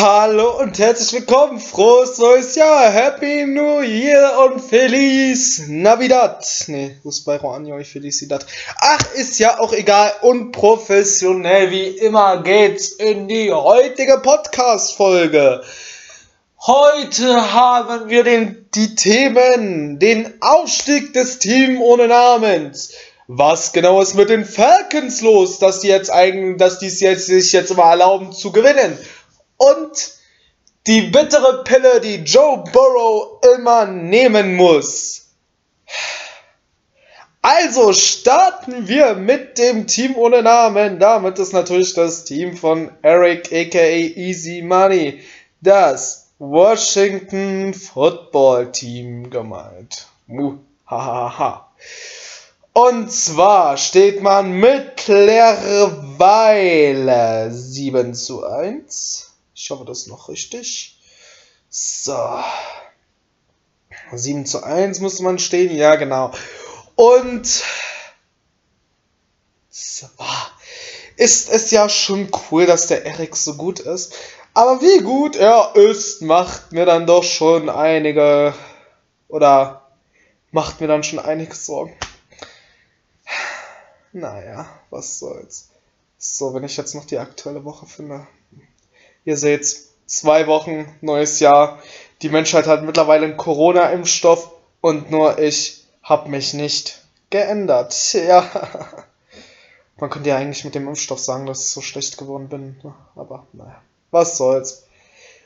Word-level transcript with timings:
Hallo 0.00 0.60
und 0.60 0.78
herzlich 0.78 1.12
willkommen, 1.12 1.58
frohes 1.58 2.18
neues 2.18 2.54
Jahr, 2.54 2.88
Happy 2.88 3.44
New 3.46 3.80
Year 3.80 4.32
und 4.44 4.60
Feliz 4.60 5.64
Navidad. 5.66 6.46
Ne, 6.68 7.00
Husbayro 7.02 7.50
Anjo, 7.50 7.82
Felicidad. 7.82 8.46
Ach, 8.76 9.12
ist 9.14 9.40
ja 9.40 9.58
auch 9.58 9.72
egal, 9.72 10.12
unprofessionell 10.22 11.72
wie 11.72 11.88
immer 11.88 12.44
geht's 12.44 12.90
in 12.90 13.26
die 13.26 13.52
heutige 13.52 14.18
Podcast-Folge. 14.18 15.64
Heute 16.64 17.52
haben 17.52 18.08
wir 18.08 18.22
den, 18.22 18.68
die 18.76 18.94
Themen, 18.94 19.98
den 19.98 20.32
Aufstieg 20.40 21.12
des 21.12 21.40
Teams 21.40 21.80
ohne 21.80 22.06
Namens. 22.06 22.92
Was 23.26 23.72
genau 23.72 24.00
ist 24.00 24.14
mit 24.14 24.30
den 24.30 24.44
Falcons 24.44 25.22
los, 25.22 25.58
dass 25.58 25.80
die 25.80 25.88
jetzt 25.88 26.10
eigentlich, 26.10 26.56
dass 26.56 26.78
die 26.78 26.86
es 26.86 27.26
sich 27.26 27.52
jetzt 27.52 27.76
mal 27.76 27.90
erlauben 27.90 28.32
zu 28.32 28.52
gewinnen? 28.52 28.96
Und 29.58 30.12
die 30.86 31.02
bittere 31.02 31.64
Pille, 31.64 32.00
die 32.00 32.24
Joe 32.24 32.64
Burrow 32.72 33.42
immer 33.54 33.84
nehmen 33.84 34.56
muss. 34.56 35.26
Also 37.42 37.92
starten 37.92 38.88
wir 38.88 39.12
mit 39.14 39.58
dem 39.58 39.86
Team 39.86 40.16
ohne 40.16 40.42
Namen. 40.42 40.98
Damit 40.98 41.38
ist 41.38 41.52
natürlich 41.52 41.92
das 41.94 42.24
Team 42.24 42.56
von 42.56 42.90
Eric 43.02 43.52
aka 43.52 43.78
Easy 43.78 44.62
Money, 44.62 45.22
das 45.60 46.30
Washington 46.38 47.74
Football 47.74 48.72
Team 48.72 49.28
gemeint. 49.28 50.06
Muhahaha. 50.26 51.70
Und 52.72 53.12
zwar 53.12 53.76
steht 53.76 54.22
man 54.22 54.52
mittlerweile 54.52 57.50
7 57.50 58.14
zu 58.14 58.46
1 58.46 59.27
ich 59.58 59.70
hoffe, 59.70 59.84
das 59.84 60.02
ist 60.02 60.06
noch 60.06 60.28
richtig. 60.28 60.96
So. 61.68 62.16
7 64.12 64.46
zu 64.46 64.62
1 64.62 65.00
muss 65.00 65.18
man 65.18 65.40
stehen. 65.40 65.74
Ja, 65.74 65.96
genau. 65.96 66.30
Und 66.94 67.64
zwar 69.68 70.52
ist 71.16 71.50
es 71.50 71.72
ja 71.72 71.88
schon 71.88 72.30
cool, 72.50 72.66
dass 72.66 72.86
der 72.86 73.04
Erik 73.04 73.34
so 73.34 73.54
gut 73.56 73.80
ist. 73.80 74.14
Aber 74.54 74.80
wie 74.80 75.02
gut 75.02 75.34
er 75.34 75.74
ist, 75.74 76.22
macht 76.22 76.70
mir 76.70 76.86
dann 76.86 77.06
doch 77.06 77.24
schon 77.24 77.68
einige 77.68 78.54
oder 79.26 79.88
macht 80.52 80.80
mir 80.80 80.86
dann 80.86 81.02
schon 81.02 81.18
einige 81.18 81.54
Sorgen. 81.54 81.96
Naja, 84.12 84.68
was 84.90 85.18
soll's. 85.18 85.70
So, 86.16 86.54
wenn 86.54 86.64
ich 86.64 86.76
jetzt 86.76 86.94
noch 86.94 87.04
die 87.04 87.18
aktuelle 87.18 87.64
Woche 87.64 87.86
finde. 87.86 88.26
Ihr 89.28 89.36
seht, 89.36 89.76
zwei 90.06 90.46
Wochen, 90.46 90.90
neues 91.02 91.38
Jahr. 91.38 91.82
Die 92.22 92.30
Menschheit 92.30 92.66
hat 92.66 92.82
mittlerweile 92.82 93.26
einen 93.26 93.36
Corona-Impfstoff 93.36 94.52
und 94.80 95.10
nur 95.10 95.38
ich 95.38 95.84
habe 96.02 96.30
mich 96.30 96.54
nicht 96.54 97.04
geändert. 97.28 98.14
Ja. 98.14 98.50
Man 99.98 100.08
könnte 100.08 100.30
ja 100.30 100.38
eigentlich 100.38 100.64
mit 100.64 100.74
dem 100.74 100.88
Impfstoff 100.88 101.18
sagen, 101.18 101.44
dass 101.44 101.60
ich 101.60 101.68
so 101.68 101.82
schlecht 101.82 102.16
geworden 102.16 102.48
bin. 102.48 102.80
Ne? 102.82 102.94
Aber 103.16 103.46
naja, 103.52 103.82
was 104.12 104.38
soll's. 104.38 104.84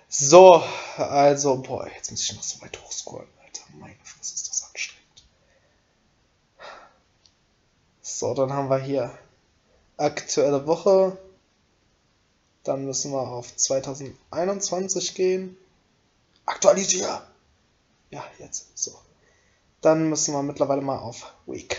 So, 0.09 0.63
also, 0.97 1.57
boah, 1.57 1.89
jetzt 1.89 2.13
muss 2.13 2.23
ich 2.23 2.37
noch 2.37 2.45
so 2.45 2.63
weit 2.63 2.81
hochscrollen, 2.81 3.27
Alter. 3.45 3.63
Meine 3.81 3.97
Fresse 4.05 4.35
ist 4.37 4.49
das 4.49 4.63
anstrengend. 4.63 5.25
So, 8.01 8.33
dann 8.33 8.53
haben 8.53 8.71
wir 8.71 8.79
hier 8.79 9.11
aktuelle 9.97 10.69
Woche. 10.69 11.19
Dann 12.65 12.85
müssen 12.85 13.13
wir 13.13 13.21
auf 13.21 13.57
2021 13.57 15.15
gehen. 15.15 15.57
Aktualisieren! 16.47 17.21
Ja, 18.11 18.25
jetzt. 18.39 18.77
So. 18.79 18.93
Dann 19.81 20.09
müssen 20.09 20.35
wir 20.35 20.43
mittlerweile 20.43 20.83
mal 20.83 20.99
auf 20.99 21.33
Week 21.47 21.77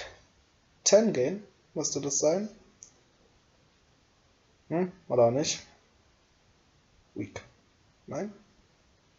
10 0.83 1.13
gehen. 1.13 1.43
Müsste 1.73 2.01
das 2.01 2.19
sein? 2.19 2.49
Hm? 4.69 4.91
Oder 5.07 5.31
nicht? 5.31 5.61
Week. 7.15 7.41
Nein? 8.07 8.33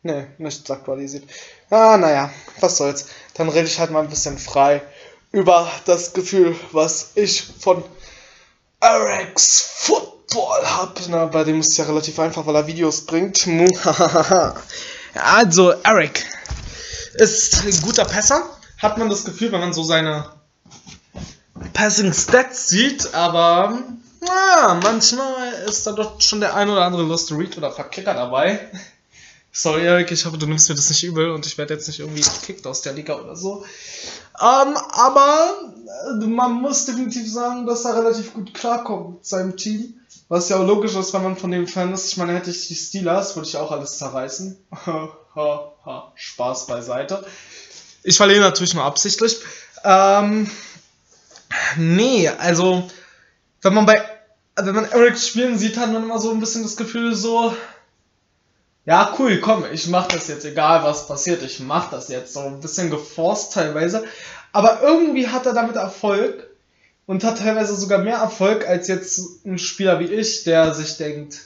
Ne, 0.02 0.30
nichts 0.36 0.70
aktualisiert. 0.70 1.24
Ah, 1.70 1.96
naja, 1.96 2.30
was 2.60 2.76
soll's. 2.76 3.06
Dann 3.34 3.48
rede 3.48 3.66
ich 3.66 3.78
halt 3.78 3.90
mal 3.90 4.02
ein 4.02 4.10
bisschen 4.10 4.38
frei 4.38 4.82
über 5.32 5.70
das 5.86 6.12
Gefühl, 6.12 6.54
was 6.72 7.12
ich 7.14 7.42
von 7.42 7.82
Eric's 8.80 9.62
Foot 9.62 10.13
Hub. 10.42 11.00
Na, 11.08 11.26
bei 11.26 11.44
dem 11.44 11.60
ist 11.60 11.72
es 11.72 11.76
ja 11.76 11.84
relativ 11.84 12.18
einfach, 12.18 12.46
weil 12.46 12.56
er 12.56 12.66
Videos 12.66 13.02
bringt. 13.02 13.46
also, 15.14 15.70
Eric 15.82 16.24
ist 17.14 17.64
ein 17.64 17.80
guter 17.82 18.04
Passer. 18.04 18.42
Hat 18.78 18.98
man 18.98 19.08
das 19.08 19.24
Gefühl, 19.24 19.52
wenn 19.52 19.60
man 19.60 19.72
so 19.72 19.82
seine 19.82 20.30
Passing 21.72 22.12
Stats 22.12 22.68
sieht, 22.68 23.14
aber 23.14 23.78
na, 24.20 24.80
manchmal 24.82 25.52
ist 25.66 25.86
da 25.86 25.92
doch 25.92 26.20
schon 26.20 26.40
der 26.40 26.54
ein 26.54 26.68
oder 26.68 26.84
andere 26.84 27.02
Lost 27.02 27.32
Read 27.32 27.56
oder 27.56 27.70
Verkicker 27.70 28.14
dabei. 28.14 28.60
Sorry, 29.52 29.86
Eric, 29.86 30.10
ich 30.10 30.24
hoffe, 30.24 30.36
du 30.36 30.46
nimmst 30.46 30.68
mir 30.68 30.74
das 30.74 30.88
nicht 30.88 31.04
übel 31.04 31.30
und 31.30 31.46
ich 31.46 31.56
werde 31.58 31.74
jetzt 31.74 31.86
nicht 31.86 32.00
irgendwie 32.00 32.22
gekickt 32.22 32.66
aus 32.66 32.82
der 32.82 32.92
Liga 32.92 33.14
oder 33.14 33.36
so. 33.36 33.64
Ähm, 34.40 34.76
aber 34.90 35.54
äh, 36.10 36.26
man 36.26 36.54
muss 36.54 36.86
definitiv 36.86 37.30
sagen, 37.30 37.64
dass 37.64 37.84
er 37.84 37.96
relativ 37.96 38.34
gut 38.34 38.52
klarkommt 38.52 39.14
mit 39.14 39.26
seinem 39.26 39.56
Team. 39.56 39.94
Was 40.34 40.48
ja 40.48 40.56
auch 40.56 40.66
logisch 40.66 40.96
ist, 40.96 41.14
wenn 41.14 41.22
man 41.22 41.36
von 41.36 41.52
dem 41.52 41.68
Fan 41.68 41.94
ist. 41.94 42.08
Ich 42.08 42.16
meine, 42.16 42.34
hätte 42.34 42.50
ich 42.50 42.66
die 42.66 42.74
Steelers, 42.74 43.36
würde 43.36 43.46
ich 43.46 43.56
auch 43.56 43.70
alles 43.70 43.98
zerreißen. 43.98 44.58
Spaß 46.16 46.66
beiseite. 46.66 47.24
Ich 48.02 48.16
verliere 48.16 48.40
natürlich 48.40 48.74
nur 48.74 48.82
absichtlich. 48.82 49.38
Ähm, 49.84 50.50
nee, 51.76 52.28
also, 52.28 52.90
wenn 53.62 53.74
man 53.74 53.86
bei, 53.86 54.04
wenn 54.56 54.74
man 54.74 54.90
Eric 54.90 55.16
spielen 55.18 55.56
sieht, 55.56 55.76
hat 55.76 55.92
man 55.92 56.02
immer 56.02 56.18
so 56.18 56.32
ein 56.32 56.40
bisschen 56.40 56.64
das 56.64 56.76
Gefühl 56.76 57.14
so, 57.14 57.54
ja, 58.86 59.14
cool, 59.20 59.38
komm, 59.38 59.64
ich 59.72 59.86
mach 59.86 60.08
das 60.08 60.26
jetzt, 60.26 60.44
egal 60.44 60.82
was 60.82 61.06
passiert, 61.06 61.44
ich 61.44 61.60
mach 61.60 61.90
das 61.90 62.08
jetzt. 62.08 62.32
So 62.32 62.40
ein 62.40 62.58
bisschen 62.58 62.90
geforst 62.90 63.52
teilweise. 63.52 64.02
Aber 64.50 64.82
irgendwie 64.82 65.28
hat 65.28 65.46
er 65.46 65.52
damit 65.52 65.76
Erfolg 65.76 66.50
und 67.06 67.24
hat 67.24 67.38
teilweise 67.38 67.76
sogar 67.76 67.98
mehr 67.98 68.16
Erfolg 68.16 68.66
als 68.66 68.88
jetzt 68.88 69.44
ein 69.44 69.58
Spieler 69.58 70.00
wie 70.00 70.12
ich, 70.12 70.44
der 70.44 70.74
sich 70.74 70.96
denkt, 70.96 71.40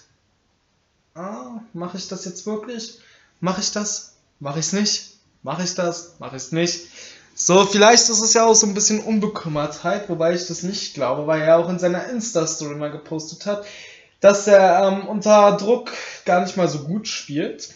ah, 1.14 1.60
mache 1.72 1.96
ich 1.96 2.08
das 2.08 2.24
jetzt 2.24 2.46
wirklich? 2.46 2.98
Mache 3.40 3.60
ich 3.60 3.72
das? 3.72 4.14
Mache 4.40 4.60
ich 4.60 4.66
es 4.66 4.72
nicht? 4.72 5.10
Mache 5.42 5.64
ich 5.64 5.74
das? 5.74 6.14
Mache 6.18 6.36
ich 6.36 6.42
es 6.42 6.52
nicht? 6.52 6.88
So, 7.34 7.64
vielleicht 7.64 8.08
ist 8.08 8.20
es 8.20 8.34
ja 8.34 8.46
auch 8.46 8.54
so 8.54 8.66
ein 8.66 8.74
bisschen 8.74 9.00
Unbekümmertheit, 9.00 10.08
wobei 10.08 10.34
ich 10.34 10.46
das 10.48 10.64
nicht 10.64 10.94
glaube, 10.94 11.26
weil 11.28 11.42
er 11.42 11.58
auch 11.58 11.68
in 11.68 11.78
seiner 11.78 12.08
Insta-Story 12.08 12.74
mal 12.74 12.90
gepostet 12.90 13.46
hat, 13.46 13.64
dass 14.20 14.48
er 14.48 14.88
ähm, 14.88 15.06
unter 15.06 15.56
Druck 15.56 15.92
gar 16.24 16.40
nicht 16.40 16.56
mal 16.56 16.68
so 16.68 16.80
gut 16.80 17.06
spielt. 17.06 17.70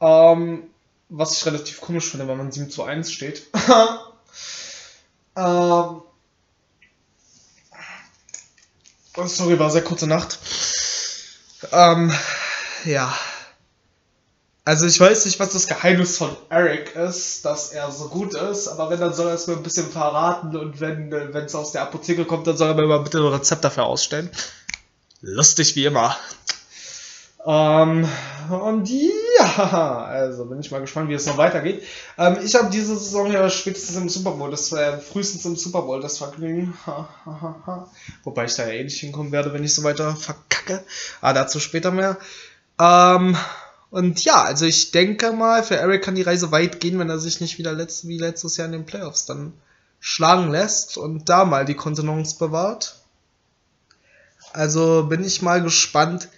Ähm, 0.00 0.70
was 1.08 1.36
ich 1.36 1.46
relativ 1.46 1.80
komisch 1.80 2.08
finde, 2.08 2.28
wenn 2.28 2.38
man 2.38 2.52
7 2.52 2.70
zu 2.70 2.84
1 2.84 3.10
steht. 3.10 3.42
ähm, 5.36 6.02
Oh, 9.16 9.26
sorry, 9.26 9.58
war 9.58 9.70
sehr 9.70 9.84
kurze 9.84 10.08
Nacht. 10.08 10.38
Ähm, 11.72 12.12
ja. 12.84 13.14
Also 14.64 14.86
ich 14.86 14.98
weiß 14.98 15.26
nicht, 15.26 15.38
was 15.38 15.52
das 15.52 15.66
Geheimnis 15.66 16.16
von 16.16 16.34
Eric 16.48 16.96
ist, 16.96 17.44
dass 17.44 17.70
er 17.72 17.90
so 17.92 18.08
gut 18.08 18.34
ist, 18.34 18.66
aber 18.66 18.88
wenn, 18.90 18.98
dann 18.98 19.12
soll 19.12 19.28
er 19.28 19.34
es 19.34 19.46
mir 19.46 19.54
ein 19.54 19.62
bisschen 19.62 19.90
verraten 19.90 20.56
und 20.56 20.80
wenn 20.80 21.12
es 21.12 21.54
aus 21.54 21.72
der 21.72 21.82
Apotheke 21.82 22.24
kommt, 22.24 22.46
dann 22.46 22.56
soll 22.56 22.68
er 22.68 22.74
mir 22.74 22.86
mal 22.86 23.00
bitte 23.00 23.18
ein 23.18 23.26
Rezept 23.26 23.62
dafür 23.62 23.84
ausstellen. 23.84 24.30
Lustig 25.20 25.76
wie 25.76 25.84
immer. 25.84 26.16
Ähm, 27.46 28.08
und 28.48 28.88
also 30.08 30.46
bin 30.46 30.60
ich 30.60 30.70
mal 30.70 30.80
gespannt, 30.80 31.08
wie 31.08 31.14
es 31.14 31.26
noch 31.26 31.38
weitergeht. 31.38 31.82
Ähm, 32.18 32.38
ich 32.44 32.54
habe 32.54 32.70
diese 32.70 32.96
Saison 32.96 33.30
ja 33.30 33.48
spätestens 33.50 33.96
im 33.96 34.08
Super 34.08 34.32
Bowl, 34.32 34.50
das 34.50 34.70
war 34.72 34.98
frühestens 34.98 35.44
im 35.44 35.56
Super 35.56 35.82
Bowl 35.82 36.00
das 36.00 36.18
Vergnügen. 36.18 36.76
Wobei 38.24 38.44
ich 38.44 38.54
da 38.54 38.66
ja 38.66 38.72
eh 38.72 38.84
nicht 38.84 39.00
hinkommen 39.00 39.32
werde, 39.32 39.52
wenn 39.52 39.64
ich 39.64 39.74
so 39.74 39.82
weiter 39.82 40.16
verkacke. 40.16 40.84
Aber 41.20 41.30
ah, 41.30 41.32
dazu 41.32 41.60
später 41.60 41.90
mehr. 41.90 42.18
Ähm, 42.80 43.36
und 43.90 44.24
ja, 44.24 44.42
also 44.42 44.66
ich 44.66 44.90
denke 44.90 45.32
mal, 45.32 45.62
für 45.62 45.76
Eric 45.76 46.02
kann 46.02 46.16
die 46.16 46.22
Reise 46.22 46.50
weit 46.50 46.80
gehen, 46.80 46.98
wenn 46.98 47.10
er 47.10 47.18
sich 47.18 47.40
nicht 47.40 47.58
wieder 47.58 47.72
letzt, 47.72 48.08
wie 48.08 48.18
letztes 48.18 48.56
Jahr 48.56 48.66
in 48.66 48.72
den 48.72 48.86
Playoffs 48.86 49.26
dann 49.26 49.52
schlagen 50.00 50.50
lässt 50.50 50.98
und 50.98 51.28
da 51.28 51.44
mal 51.44 51.64
die 51.64 51.76
Kontenance 51.76 52.36
bewahrt. 52.38 52.96
Also 54.52 55.04
bin 55.04 55.24
ich 55.24 55.42
mal 55.42 55.62
gespannt, 55.62 56.28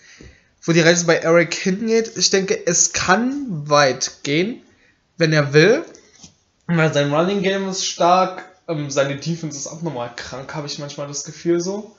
wo 0.67 0.73
die 0.73 0.81
Reise 0.81 1.07
bei 1.07 1.17
Eric 1.17 1.55
hingeht. 1.55 2.17
Ich 2.17 2.31
denke, 2.31 2.67
es 2.67 2.93
kann 2.93 3.47
weit 3.71 4.25
gehen, 4.25 4.63
wenn 5.17 5.33
er 5.33 5.53
will. 5.53 5.85
Sein 6.67 7.15
Running 7.15 7.43
Game 7.43 7.69
ist 7.69 7.87
stark, 7.87 8.45
ähm, 8.67 8.91
seine 8.91 9.17
Defense 9.17 9.57
ist 9.57 9.69
auch 9.69 9.81
nochmal 9.83 10.13
krank, 10.17 10.55
habe 10.55 10.67
ich 10.67 10.81
manchmal 10.81 11.07
das 11.07 11.23
Gefühl 11.23 11.61
so. 11.61 11.95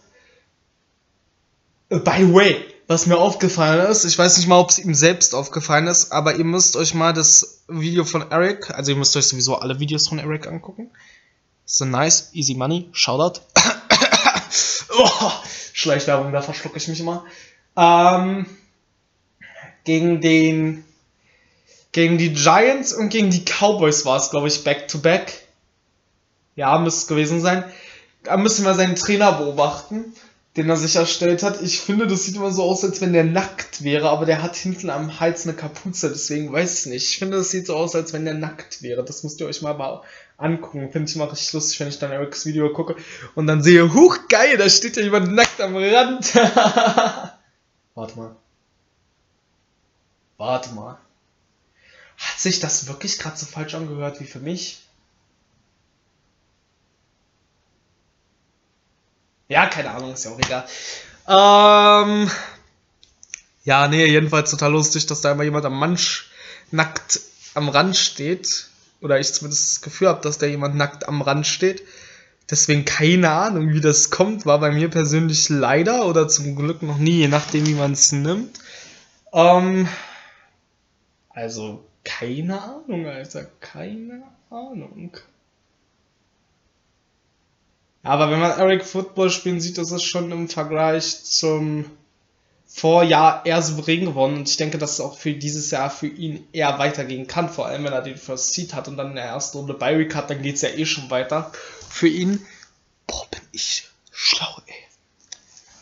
Äh, 1.89 1.99
by 1.99 2.17
the 2.19 2.33
way, 2.33 2.65
was 2.87 3.05
mir 3.05 3.17
aufgefallen 3.17 3.89
ist, 3.89 4.03
ich 4.03 4.17
weiß 4.17 4.35
nicht 4.37 4.47
mal, 4.47 4.59
ob 4.59 4.69
es 4.69 4.79
ihm 4.79 4.93
selbst 4.93 5.33
aufgefallen 5.33 5.87
ist, 5.87 6.11
aber 6.11 6.35
ihr 6.35 6.43
müsst 6.43 6.75
euch 6.75 6.93
mal 6.93 7.13
das 7.13 7.63
Video 7.69 8.03
von 8.03 8.29
Eric, 8.31 8.71
also 8.71 8.91
ihr 8.91 8.97
müsst 8.97 9.15
euch 9.15 9.27
sowieso 9.27 9.55
alle 9.55 9.79
Videos 9.79 10.09
von 10.09 10.19
Eric 10.19 10.45
angucken. 10.45 10.91
So 11.65 11.85
nice, 11.85 12.29
easy 12.33 12.55
money, 12.55 12.89
Shoutout. 12.91 13.39
oh, 14.97 15.31
Schleichwerbung, 15.71 16.33
da 16.33 16.41
verschlucke 16.41 16.77
ich 16.77 16.89
mich 16.89 16.99
immer. 16.99 17.25
Ähm, 17.77 18.45
gegen 19.83 20.19
den, 20.19 20.83
gegen 21.91 22.17
die 22.17 22.33
Giants 22.33 22.91
und 22.91 23.09
gegen 23.09 23.29
die 23.29 23.45
Cowboys 23.45 24.05
war 24.05 24.17
es, 24.17 24.31
glaube 24.31 24.47
ich, 24.47 24.63
back 24.63 24.87
to 24.87 24.97
back. 24.97 25.31
Ja, 26.55 26.77
müsste 26.79 27.01
es 27.01 27.07
gewesen 27.07 27.39
sein. 27.39 27.63
Da 28.23 28.35
müssen 28.35 28.65
wir 28.65 28.73
seinen 28.73 28.95
Trainer 28.95 29.31
beobachten 29.33 30.13
den 30.57 30.69
er 30.69 30.75
sich 30.75 30.95
erstellt 30.95 31.43
hat. 31.43 31.61
Ich 31.61 31.79
finde, 31.79 32.07
das 32.07 32.23
sieht 32.23 32.35
immer 32.35 32.51
so 32.51 32.63
aus, 32.63 32.83
als 32.83 32.99
wenn 32.99 33.13
der 33.13 33.23
nackt 33.23 33.83
wäre, 33.83 34.09
aber 34.09 34.25
der 34.25 34.41
hat 34.41 34.55
hinten 34.55 34.89
am 34.89 35.19
Hals 35.19 35.45
eine 35.45 35.55
Kapuze, 35.55 36.09
deswegen 36.09 36.51
weiß 36.51 36.79
ich 36.79 36.85
nicht. 36.87 37.09
Ich 37.09 37.19
finde, 37.19 37.37
das 37.37 37.51
sieht 37.51 37.67
so 37.67 37.75
aus, 37.75 37.95
als 37.95 38.11
wenn 38.11 38.25
der 38.25 38.33
nackt 38.33 38.81
wäre. 38.81 39.05
Das 39.05 39.23
müsst 39.23 39.39
ihr 39.39 39.45
euch 39.45 39.61
mal, 39.61 39.75
mal 39.75 40.01
angucken. 40.35 40.89
Finde 40.91 41.09
ich 41.09 41.15
immer 41.15 41.31
richtig 41.31 41.53
lustig, 41.53 41.79
wenn 41.79 41.89
ich 41.89 41.99
dann 41.99 42.11
Erics 42.11 42.47
Video 42.47 42.73
gucke 42.73 42.95
und 43.35 43.45
dann 43.45 43.61
sehe, 43.61 43.93
huch, 43.93 44.17
geil, 44.29 44.57
da 44.57 44.67
steht 44.67 44.97
ja 44.97 45.03
jemand 45.03 45.31
nackt 45.31 45.61
am 45.61 45.75
Rand. 45.75 46.33
Warte 47.97 48.15
mal. 48.15 48.35
Warte 50.37 50.69
mal. 50.73 50.99
Hat 52.19 52.39
sich 52.39 52.59
das 52.59 52.85
wirklich 52.85 53.17
gerade 53.17 53.37
so 53.37 53.47
falsch 53.47 53.73
angehört 53.73 54.19
wie 54.19 54.27
für 54.27 54.39
mich? 54.39 54.83
Ja, 59.47 59.65
keine 59.65 59.89
Ahnung, 59.89 60.13
ist 60.13 60.25
ja 60.25 60.31
auch 60.31 60.37
egal. 60.37 60.67
Ähm, 61.27 62.29
ja, 63.63 63.87
nee, 63.87 64.05
jedenfalls 64.05 64.51
total 64.51 64.73
lustig, 64.73 65.07
dass 65.07 65.21
da 65.21 65.31
immer 65.31 65.43
jemand 65.43 65.65
am 65.65 65.79
Mansch 65.79 66.29
nackt 66.69 67.19
am 67.55 67.67
Rand 67.67 67.97
steht. 67.97 68.67
Oder 69.01 69.19
ich 69.19 69.33
zumindest 69.33 69.71
das 69.71 69.81
Gefühl 69.81 70.09
habe, 70.09 70.21
dass 70.21 70.37
da 70.37 70.45
jemand 70.45 70.75
nackt 70.75 71.07
am 71.07 71.23
Rand 71.23 71.47
steht. 71.47 71.81
Deswegen 72.49 72.85
keine 72.85 73.31
Ahnung, 73.31 73.73
wie 73.73 73.81
das 73.81 74.09
kommt. 74.09 74.45
War 74.45 74.59
bei 74.59 74.71
mir 74.71 74.89
persönlich 74.89 75.49
leider 75.49 76.05
oder 76.07 76.27
zum 76.29 76.55
Glück 76.55 76.81
noch 76.81 76.97
nie, 76.97 77.19
je 77.19 77.27
nachdem, 77.27 77.67
wie 77.67 77.73
man 77.73 77.91
es 77.91 78.11
nimmt. 78.11 78.59
Ähm, 79.33 79.87
also, 81.29 81.83
keine 82.05 82.61
Ahnung, 82.61 83.05
Alter. 83.05 83.47
Keine 83.59 84.23
Ahnung. 84.49 85.17
Aber 88.03 88.31
wenn 88.31 88.39
man 88.39 88.57
Eric 88.57 88.85
Football 88.85 89.29
spielen 89.29 89.59
sieht, 89.59 89.77
ist 89.77 89.91
es 89.91 90.03
schon 90.03 90.31
im 90.31 90.47
Vergleich 90.47 91.25
zum 91.25 91.83
Vorjahr 92.65 93.45
eher 93.45 93.61
souverän 93.61 94.05
gewonnen. 94.05 94.37
Und 94.37 94.49
ich 94.49 94.55
denke, 94.55 94.77
dass 94.77 94.93
es 94.93 95.01
auch 95.01 95.17
für 95.17 95.33
dieses 95.33 95.71
Jahr 95.71 95.89
für 95.89 96.07
ihn 96.07 96.47
eher 96.53 96.79
weitergehen 96.79 97.27
kann. 97.27 97.49
Vor 97.49 97.65
allem, 97.65 97.83
wenn 97.83 97.91
er 97.91 98.01
den 98.01 98.15
First 98.15 98.53
Seed 98.53 98.73
hat 98.73 98.87
und 98.87 98.95
dann 98.95 99.09
in 99.09 99.15
der 99.15 99.25
ersten 99.25 99.57
Runde 99.57 99.73
Byrick 99.73 100.15
hat, 100.15 100.29
dann 100.29 100.41
geht 100.41 100.55
es 100.55 100.61
ja 100.61 100.69
eh 100.69 100.85
schon 100.85 101.09
weiter. 101.09 101.51
Für 101.89 102.07
ihn, 102.07 102.45
boah, 103.07 103.27
bin 103.29 103.41
ich 103.51 103.87
schlau, 104.11 104.61
ey. 104.67 104.73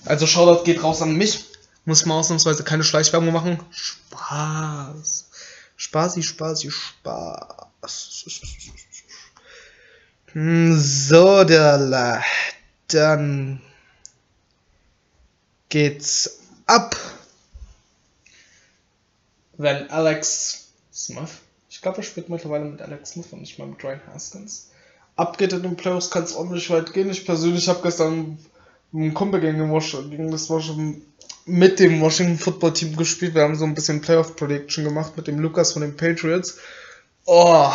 Also 0.05 0.27
Shoutout 0.27 0.63
geht 0.63 0.83
raus 0.83 1.01
an 1.01 1.15
mich. 1.15 1.45
Muss 1.85 2.05
man 2.05 2.17
ausnahmsweise 2.17 2.63
keine 2.63 2.83
Schleichwerbung 2.83 3.31
machen. 3.31 3.59
Spaß. 3.71 5.29
Spaßi, 5.77 6.23
Spaßi, 6.23 6.71
Spaß. 6.71 8.25
So, 10.33 11.43
der 11.43 12.23
dann 12.87 13.61
geht's 15.69 16.39
ab. 16.65 16.95
Wenn 19.57 19.89
Alex 19.89 20.67
Smith, 20.93 21.29
ich 21.69 21.81
glaube, 21.81 21.97
er 21.97 22.03
spielt 22.03 22.29
mittlerweile 22.29 22.65
mit 22.65 22.81
Alex 22.81 23.11
Smith 23.11 23.27
und 23.31 23.41
nicht 23.41 23.57
mal 23.57 23.67
mit 23.67 23.83
Ryan 23.83 24.01
Haskins, 24.07 24.71
abgeht 25.15 25.53
in 25.53 25.63
den 25.63 25.75
Playoffs, 25.75 26.11
kann 26.11 26.23
es 26.23 26.35
ordentlich 26.35 26.69
weit 26.69 26.93
gehen. 26.93 27.09
Ich 27.09 27.25
persönlich 27.25 27.67
habe 27.69 27.81
gestern 27.83 28.37
einen 28.93 29.13
Kumpel 29.13 29.41
gegen, 29.41 29.57
gegen 30.09 30.31
das 30.31 30.49
Washington 30.49 31.01
mit 31.45 31.79
dem 31.79 32.01
Washington 32.01 32.37
Football 32.37 32.73
Team 32.73 32.95
gespielt. 32.95 33.35
Wir 33.35 33.43
haben 33.43 33.55
so 33.55 33.65
ein 33.65 33.75
bisschen 33.75 34.01
Playoff 34.01 34.35
Prediction 34.35 34.83
gemacht 34.83 35.15
mit 35.15 35.27
dem 35.27 35.39
Lukas 35.39 35.73
von 35.73 35.83
den 35.83 35.95
Patriots. 35.95 36.57
Oh, 37.25 37.71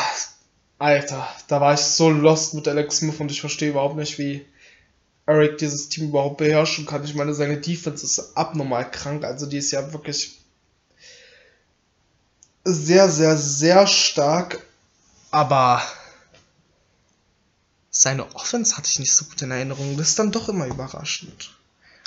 Alter, 0.78 1.28
da 1.48 1.60
war 1.60 1.74
ich 1.74 1.80
so 1.80 2.10
lost 2.10 2.54
mit 2.54 2.66
Alex 2.66 2.98
Smith 2.98 3.20
und 3.20 3.30
ich 3.30 3.40
verstehe 3.40 3.70
überhaupt 3.70 3.96
nicht, 3.96 4.18
wie 4.18 4.44
Eric 5.26 5.58
dieses 5.58 5.88
Team 5.88 6.08
überhaupt 6.08 6.38
beherrschen 6.38 6.86
kann. 6.86 7.04
Ich 7.04 7.14
meine, 7.14 7.34
seine 7.34 7.58
Defense 7.58 8.04
ist 8.04 8.36
abnormal 8.36 8.90
krank. 8.90 9.24
Also 9.24 9.46
die 9.46 9.58
ist 9.58 9.70
ja 9.70 9.92
wirklich 9.92 10.40
sehr, 12.64 13.08
sehr, 13.08 13.36
sehr 13.36 13.86
stark. 13.86 14.66
Aber 15.30 15.80
seine 18.00 18.34
Offense 18.34 18.78
hatte 18.78 18.88
ich 18.90 18.98
nicht 18.98 19.12
so 19.12 19.26
gut 19.26 19.42
in 19.42 19.50
Erinnerung. 19.50 19.94
Das 19.98 20.08
ist 20.08 20.18
dann 20.18 20.32
doch 20.32 20.48
immer 20.48 20.66
überraschend. 20.66 21.50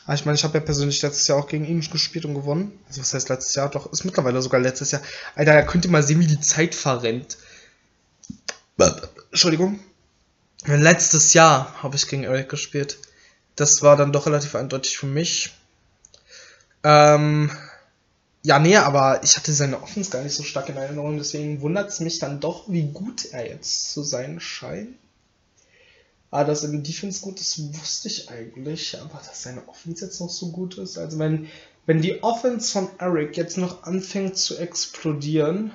Aber 0.06 0.16
ich 0.16 0.26
meine, 0.26 0.36
ich 0.36 0.44
habe 0.44 0.58
ja 0.58 0.64
persönlich 0.64 1.00
letztes 1.04 1.28
Jahr 1.28 1.38
auch 1.38 1.48
gegen 1.48 1.66
ihn 1.66 1.82
gespielt 1.82 2.26
und 2.26 2.34
gewonnen. 2.34 2.80
Also 2.88 3.02
was 3.02 3.14
heißt 3.14 3.30
letztes 3.30 3.54
Jahr? 3.54 3.70
Doch, 3.70 3.94
ist 3.94 4.04
mittlerweile 4.04 4.42
sogar 4.42 4.60
letztes 4.60 4.90
Jahr. 4.90 5.04
Alter, 5.36 5.54
da 5.54 5.62
könnt 5.62 5.86
ihr 5.86 5.92
mal 5.92 6.02
sehen, 6.02 6.20
wie 6.20 6.26
die 6.26 6.40
Zeit 6.40 6.74
verrennt. 6.74 7.38
Entschuldigung. 9.30 9.82
Letztes 10.66 11.36
Jahr 11.36 11.72
habe 11.84 11.96
ich 11.96 12.08
gegen 12.08 12.24
Eric 12.24 12.50
gespielt. 12.50 12.98
Das 13.56 13.84
war 13.84 13.96
dann 13.96 14.12
doch 14.12 14.26
relativ 14.26 14.56
eindeutig 14.56 14.98
für 14.98 15.06
mich. 15.06 15.54
Ähm, 16.84 17.52
ja, 18.42 18.58
nee, 18.58 18.78
aber 18.78 19.22
ich 19.24 19.38
hatte 19.38 19.54
seine 19.54 19.84
Offense 19.84 20.10
gar 20.10 20.24
nicht 20.24 20.34
so 20.34 20.42
stark 20.42 20.70
in 20.70 20.78
Erinnerung, 20.78 21.20
deswegen 21.20 21.62
wundert 21.62 21.92
es 21.92 22.00
mich 22.00 22.18
dann 22.18 22.40
doch, 22.40 22.64
wie 22.68 22.88
gut 22.92 23.26
er 23.26 23.48
jetzt 23.48 23.92
zu 23.92 24.02
sein 24.02 24.40
scheint. 24.40 24.98
Aber 26.34 26.46
dass 26.46 26.64
in 26.64 26.82
Defense 26.82 27.22
gut 27.22 27.40
ist, 27.40 27.76
wusste 27.80 28.08
ich 28.08 28.28
eigentlich, 28.32 29.00
aber 29.00 29.22
dass 29.24 29.44
seine 29.44 29.68
Offense 29.68 30.06
jetzt 30.06 30.20
noch 30.20 30.32
so 30.32 30.50
gut 30.50 30.80
ist, 30.80 30.98
also 30.98 31.20
wenn, 31.20 31.48
wenn 31.86 32.02
die 32.02 32.24
Offense 32.24 32.72
von 32.72 32.90
Eric 32.98 33.38
jetzt 33.38 33.56
noch 33.56 33.84
anfängt 33.84 34.36
zu 34.36 34.58
explodieren, 34.58 35.72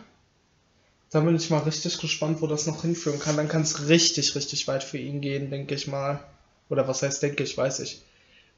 da 1.10 1.20
bin 1.20 1.36
ich 1.36 1.48
mal 1.50 1.60
richtig 1.60 1.98
gespannt, 1.98 2.42
wo 2.42 2.48
das 2.48 2.66
noch 2.66 2.82
hinführen 2.82 3.20
kann. 3.20 3.36
Dann 3.36 3.46
kann 3.46 3.62
es 3.62 3.86
richtig, 3.88 4.34
richtig 4.34 4.66
weit 4.66 4.82
für 4.82 4.98
ihn 4.98 5.20
gehen, 5.20 5.48
denke 5.48 5.76
ich 5.76 5.86
mal. 5.86 6.24
Oder 6.68 6.88
was 6.88 7.02
heißt, 7.02 7.22
denke 7.22 7.44
ich, 7.44 7.56
weiß 7.56 7.78
ich. 7.78 8.02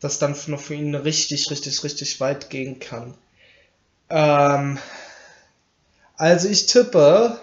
Dass 0.01 0.19
dann 0.19 0.35
noch 0.47 0.61
für 0.61 0.75
ihn 0.75 0.95
richtig, 0.95 1.51
richtig, 1.51 1.85
richtig 1.85 2.19
weit 2.19 2.49
gehen 2.49 2.79
kann. 2.79 3.13
Ähm, 4.09 4.79
also 6.17 6.49
ich 6.49 6.65
tippe, 6.65 7.39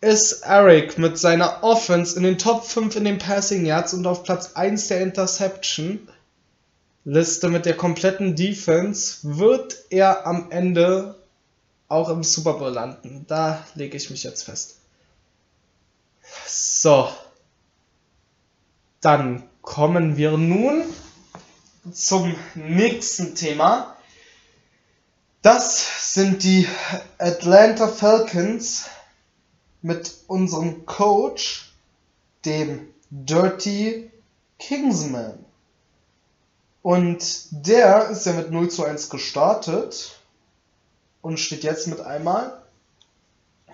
ist 0.00 0.42
Eric 0.42 0.98
mit 0.98 1.18
seiner 1.18 1.64
Offense 1.64 2.16
in 2.16 2.22
den 2.22 2.38
Top 2.38 2.64
5 2.64 2.96
in 2.96 3.04
den 3.04 3.18
Passing 3.18 3.66
Yards 3.66 3.94
und 3.94 4.06
auf 4.06 4.22
Platz 4.22 4.52
1 4.54 4.88
der 4.88 5.00
Interception 5.00 6.08
Liste 7.04 7.48
mit 7.48 7.64
der 7.64 7.76
kompletten 7.76 8.36
Defense, 8.36 9.20
wird 9.22 9.76
er 9.88 10.26
am 10.26 10.50
Ende 10.50 11.14
auch 11.88 12.10
im 12.10 12.22
Super 12.22 12.54
Bowl 12.54 12.70
landen. 12.70 13.24
Da 13.28 13.64
lege 13.74 13.96
ich 13.96 14.10
mich 14.10 14.24
jetzt 14.24 14.42
fest. 14.42 14.76
So. 16.46 17.08
Dann 19.00 19.48
kommen 19.62 20.16
wir 20.18 20.36
nun 20.36 20.84
zum 21.90 22.34
nächsten 22.54 23.34
Thema. 23.34 23.96
Das 25.40 26.12
sind 26.14 26.42
die 26.42 26.68
Atlanta 27.16 27.88
Falcons 27.88 28.84
mit 29.82 30.14
unserem 30.26 30.86
Coach, 30.86 31.72
dem 32.44 32.88
Dirty 33.10 34.10
Kingsman. 34.58 35.44
Und 36.82 37.46
der 37.50 38.08
ist 38.08 38.26
ja 38.26 38.32
mit 38.32 38.50
0 38.50 38.70
zu 38.70 38.84
1 38.84 39.10
gestartet 39.10 40.18
und 41.22 41.38
steht 41.38 41.64
jetzt 41.64 41.86
mit 41.86 42.00
einmal. 42.00 42.62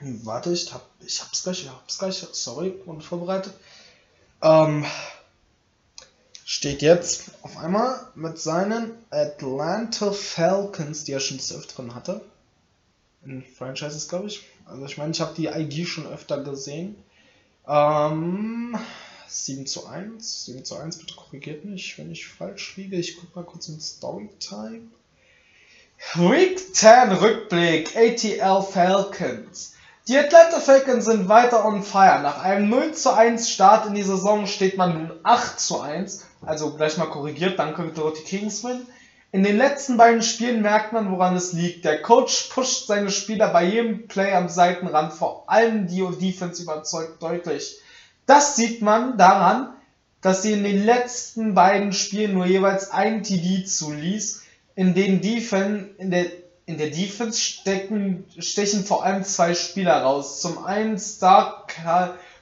Warte, 0.00 0.52
ich 0.52 0.72
hab, 0.72 0.84
ich 1.00 1.22
hab's 1.22 1.44
gleich, 1.44 1.62
ich 1.62 1.70
hab's 1.70 1.98
gleich, 1.98 2.26
sorry, 2.32 2.74
unvorbereitet. 2.84 3.54
Ähm, 4.42 4.84
steht 6.44 6.82
jetzt 6.82 7.30
auf 7.42 7.56
einmal 7.56 8.08
mit 8.14 8.38
seinen 8.38 8.92
Atlanta 9.10 10.12
Falcons, 10.12 11.04
die 11.04 11.12
er 11.12 11.20
schon 11.20 11.38
Öfteren 11.38 11.94
hatte. 11.94 12.20
In 13.24 13.42
Franchises, 13.42 14.08
glaube 14.08 14.26
ich. 14.26 14.42
Also 14.66 14.84
ich 14.86 14.98
meine, 14.98 15.12
ich 15.12 15.20
habe 15.20 15.34
die 15.36 15.46
ID 15.46 15.86
schon 15.86 16.06
öfter 16.06 16.42
gesehen. 16.42 16.96
Ähm, 17.66 18.76
7 19.26 19.66
zu 19.66 19.86
1. 19.86 20.44
7 20.46 20.64
zu 20.64 20.76
1, 20.76 20.98
bitte 20.98 21.14
korrigiert 21.14 21.64
mich, 21.64 21.98
wenn 21.98 22.10
ich 22.10 22.26
falsch 22.26 22.76
liege. 22.76 22.96
Ich 22.96 23.16
guck 23.16 23.34
mal 23.34 23.44
kurz 23.44 23.68
in 23.68 23.80
Storytime. 23.80 24.88
Week 26.14 26.74
10 26.74 27.12
Rückblick 27.12 27.96
ATL 27.96 28.62
Falcons. 28.62 29.74
Die 30.06 30.18
Atlanta 30.18 30.60
Falcons 30.60 31.06
sind 31.06 31.28
weiter 31.28 31.64
on 31.64 31.82
fire. 31.82 32.20
Nach 32.20 32.42
einem 32.42 32.68
0 32.68 32.92
zu 32.92 33.14
1 33.14 33.48
Start 33.48 33.86
in 33.86 33.94
die 33.94 34.02
Saison 34.02 34.46
steht 34.46 34.76
man 34.76 34.92
nun 34.92 35.18
8 35.22 35.58
zu 35.58 35.80
1. 35.80 36.26
Also 36.42 36.74
gleich 36.74 36.98
mal 36.98 37.06
korrigiert, 37.06 37.58
danke 37.58 37.84
Dorothy 37.84 38.22
Kingsman. 38.22 38.86
In 39.34 39.42
den 39.42 39.56
letzten 39.56 39.96
beiden 39.96 40.22
Spielen 40.22 40.62
merkt 40.62 40.92
man, 40.92 41.10
woran 41.10 41.34
es 41.34 41.52
liegt. 41.52 41.84
Der 41.84 42.00
Coach 42.00 42.50
pusht 42.50 42.86
seine 42.86 43.10
Spieler 43.10 43.48
bei 43.48 43.64
jedem 43.64 44.06
Play 44.06 44.32
am 44.32 44.48
Seitenrand, 44.48 45.12
vor 45.12 45.42
allem 45.48 45.88
die 45.88 46.06
Defense 46.20 46.62
überzeugt 46.62 47.20
deutlich. 47.20 47.78
Das 48.26 48.54
sieht 48.54 48.80
man 48.80 49.18
daran, 49.18 49.74
dass 50.20 50.42
sie 50.42 50.52
in 50.52 50.62
den 50.62 50.84
letzten 50.84 51.52
beiden 51.52 51.92
Spielen 51.92 52.34
nur 52.34 52.46
jeweils 52.46 52.92
ein 52.92 53.24
TD 53.24 53.66
zuließ. 53.66 54.44
In 54.76 54.94
den 54.94 55.20
Defense, 55.20 55.88
in 55.98 56.12
der, 56.12 56.26
in 56.66 56.78
der 56.78 56.90
Defense 56.90 57.40
stecken, 57.40 58.26
stechen 58.38 58.84
vor 58.84 59.04
allem 59.04 59.24
zwei 59.24 59.56
Spieler 59.56 60.00
raus. 60.00 60.42
Zum 60.42 60.64
einen 60.64 60.96
Star 60.96 61.66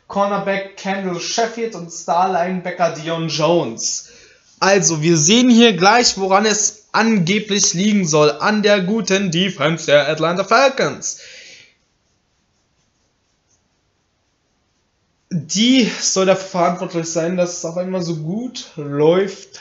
Cornerback 0.09 0.77
Kendall 0.77 1.21
Sheffield 1.21 1.75
und 1.75 1.91
Star 1.91 2.31
Linebacker 2.31 2.91
Dion 2.91 3.29
Jones. 3.29 4.11
Also, 4.61 5.01
wir 5.01 5.17
sehen 5.17 5.49
hier 5.49 5.73
gleich, 5.73 6.19
woran 6.19 6.45
es 6.45 6.82
angeblich 6.93 7.75
liegen 7.75 8.07
soll 8.07 8.31
an 8.31 8.63
der 8.63 8.83
guten 8.83 9.31
Defense 9.31 9.87
der 9.87 10.09
Atlanta 10.09 10.45
Falcons. 10.45 11.19
Die 15.31 15.91
soll 16.01 16.27
dafür 16.27 16.49
verantwortlich 16.49 17.07
sein, 17.07 17.39
dass 17.39 17.59
es 17.59 17.65
auf 17.65 17.79
einmal 17.79 18.03
so 18.03 18.17
gut 18.17 18.71
läuft 18.77 19.61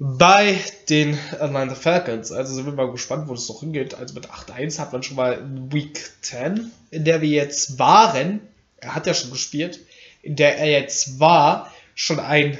bei 0.00 0.60
den 0.88 1.18
Atlanta 1.38 1.76
Falcons. 1.76 2.32
Also 2.32 2.54
sind 2.54 2.66
wir 2.66 2.72
mal 2.72 2.90
gespannt, 2.90 3.28
wo 3.28 3.34
es 3.34 3.48
noch 3.48 3.60
hingeht. 3.60 3.94
Also 3.94 4.14
mit 4.14 4.28
8-1 4.28 4.78
hat 4.80 4.92
man 4.92 5.04
schon 5.04 5.16
mal 5.16 5.40
Week 5.70 6.10
10, 6.22 6.72
in 6.90 7.04
der 7.04 7.22
wir 7.22 7.28
jetzt 7.28 7.78
waren. 7.78 8.40
Er 8.78 8.96
hat 8.96 9.06
ja 9.06 9.14
schon 9.14 9.30
gespielt, 9.30 9.80
in 10.22 10.34
der 10.34 10.58
er 10.58 10.70
jetzt 10.70 11.20
war, 11.20 11.72
schon 11.94 12.18
ein 12.18 12.58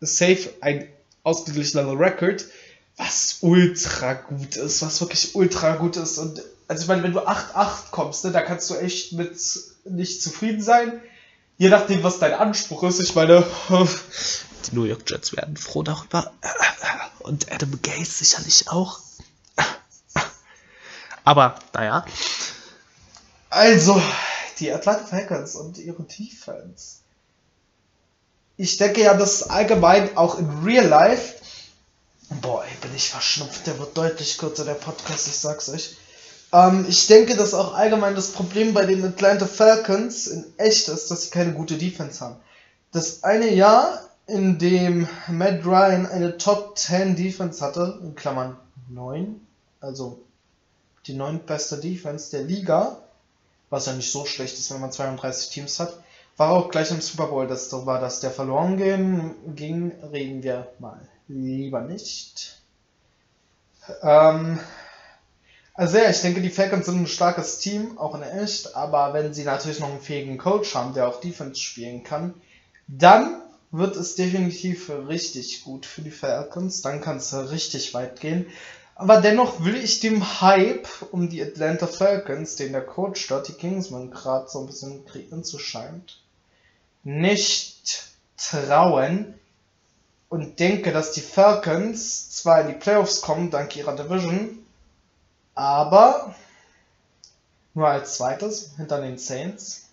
Safe, 0.00 0.50
ein 0.60 0.86
ausgeglichener 1.22 1.98
Record, 1.98 2.44
was 2.96 3.38
ultra 3.40 4.14
gut 4.14 4.56
ist, 4.56 4.82
was 4.82 5.00
wirklich 5.00 5.34
ultra 5.34 5.76
gut 5.76 5.96
ist. 5.96 6.18
Und 6.18 6.42
also 6.68 6.82
ich 6.82 6.88
meine, 6.88 7.02
wenn 7.02 7.12
du 7.12 7.20
8-8 7.20 7.90
kommst, 7.90 8.24
ne, 8.24 8.32
da 8.32 8.40
kannst 8.40 8.70
du 8.70 8.74
echt 8.76 9.12
mit 9.12 9.36
nicht 9.84 10.22
zufrieden 10.22 10.62
sein. 10.62 11.00
Je 11.58 11.68
nachdem, 11.68 12.02
was 12.02 12.18
dein 12.18 12.32
Anspruch 12.32 12.82
ist. 12.84 13.00
Ich 13.00 13.14
meine, 13.14 13.46
die 14.66 14.74
New 14.74 14.84
York 14.84 15.02
Jets 15.06 15.36
werden 15.36 15.56
froh 15.56 15.82
darüber. 15.82 16.32
Und 17.20 17.52
Adam 17.52 17.78
Gaze 17.82 18.24
sicherlich 18.24 18.68
auch. 18.68 19.00
Aber, 21.24 21.54
naja. 21.72 22.04
Also, 23.48 24.02
die 24.58 24.72
Atlanta 24.72 25.04
Falcons 25.04 25.54
und 25.54 25.78
ihre 25.78 26.02
Defense 26.02 27.01
ich 28.56 28.76
denke 28.76 29.02
ja, 29.02 29.14
dass 29.14 29.48
allgemein 29.48 30.16
auch 30.16 30.38
in 30.38 30.64
Real 30.64 30.86
Life. 30.86 31.34
Boah, 32.40 32.64
ey, 32.64 32.70
bin 32.80 32.94
ich 32.94 33.10
verschnupft, 33.10 33.66
der 33.66 33.78
wird 33.78 33.96
deutlich 33.96 34.38
kürzer, 34.38 34.64
der 34.64 34.74
Podcast, 34.74 35.26
ich 35.26 35.36
sag's 35.36 35.68
euch. 35.68 35.96
Ähm, 36.52 36.86
ich 36.88 37.06
denke, 37.06 37.36
dass 37.36 37.54
auch 37.54 37.74
allgemein 37.74 38.14
das 38.14 38.32
Problem 38.32 38.74
bei 38.74 38.86
den 38.86 39.04
Atlanta 39.04 39.46
Falcons 39.46 40.26
in 40.26 40.44
echt 40.58 40.88
ist, 40.88 41.10
dass 41.10 41.24
sie 41.24 41.30
keine 41.30 41.52
gute 41.52 41.76
Defense 41.76 42.20
haben. 42.20 42.36
Das 42.92 43.24
eine 43.24 43.52
Jahr, 43.52 44.08
in 44.26 44.58
dem 44.58 45.08
Matt 45.28 45.64
Ryan 45.64 46.06
eine 46.06 46.38
Top 46.38 46.78
10 46.78 47.16
Defense 47.16 47.64
hatte, 47.64 47.98
in 48.02 48.14
Klammern 48.14 48.56
9, 48.88 49.40
also 49.80 50.20
die 51.06 51.14
9 51.14 51.40
beste 51.40 51.78
Defense 51.78 52.30
der 52.30 52.42
Liga, 52.42 52.98
was 53.70 53.86
ja 53.86 53.94
nicht 53.94 54.12
so 54.12 54.26
schlecht 54.26 54.58
ist, 54.58 54.70
wenn 54.70 54.80
man 54.80 54.92
32 54.92 55.50
Teams 55.50 55.80
hat, 55.80 55.94
war 56.36 56.50
auch 56.50 56.70
gleich 56.70 56.90
im 56.90 57.00
Super 57.00 57.26
Bowl, 57.26 57.46
dass 57.46 57.70
so 57.70 57.86
war, 57.86 58.00
dass 58.00 58.20
der 58.20 58.30
verloren 58.30 58.76
ging, 58.76 59.34
ging 59.54 59.92
reden 60.12 60.42
wir 60.42 60.68
mal 60.78 61.00
lieber 61.28 61.82
nicht. 61.82 62.58
Ähm, 64.02 64.58
also 65.74 65.96
ja, 65.96 66.10
ich 66.10 66.20
denke, 66.20 66.40
die 66.40 66.50
Falcons 66.50 66.86
sind 66.86 67.02
ein 67.02 67.06
starkes 67.06 67.58
Team, 67.58 67.98
auch 67.98 68.14
in 68.14 68.22
echt, 68.22 68.76
aber 68.76 69.14
wenn 69.14 69.32
sie 69.32 69.44
natürlich 69.44 69.80
noch 69.80 69.90
einen 69.90 70.00
fähigen 70.00 70.38
Coach 70.38 70.74
haben, 70.74 70.94
der 70.94 71.08
auch 71.08 71.20
Defense 71.20 71.60
spielen 71.60 72.02
kann, 72.02 72.34
dann 72.88 73.40
wird 73.70 73.96
es 73.96 74.14
definitiv 74.16 74.90
richtig 75.08 75.64
gut 75.64 75.86
für 75.86 76.02
die 76.02 76.10
Falcons, 76.10 76.82
dann 76.82 77.00
kann 77.00 77.16
es 77.16 77.34
richtig 77.50 77.94
weit 77.94 78.20
gehen. 78.20 78.46
Aber 78.94 79.20
dennoch 79.20 79.64
will 79.64 79.76
ich 79.76 80.00
dem 80.00 80.42
Hype 80.42 80.86
um 81.10 81.30
die 81.30 81.42
Atlanta 81.42 81.86
Falcons, 81.86 82.56
den 82.56 82.72
der 82.72 82.84
Coach 82.84 83.26
dort, 83.28 83.58
Kingsman, 83.58 84.10
gerade 84.10 84.48
so 84.48 84.60
ein 84.60 84.66
bisschen 84.66 85.06
kreieren 85.06 85.42
zu 85.42 85.58
scheint, 85.58 86.21
nicht 87.04 88.08
trauen 88.36 89.34
und 90.28 90.58
denke, 90.58 90.92
dass 90.92 91.12
die 91.12 91.20
Falcons 91.20 92.30
zwar 92.30 92.62
in 92.62 92.68
die 92.68 92.74
Playoffs 92.74 93.20
kommen, 93.20 93.50
dank 93.50 93.76
ihrer 93.76 93.94
Division, 93.96 94.64
aber 95.54 96.34
nur 97.74 97.88
als 97.88 98.16
zweites 98.16 98.76
hinter 98.76 99.00
den 99.00 99.18
Saints. 99.18 99.88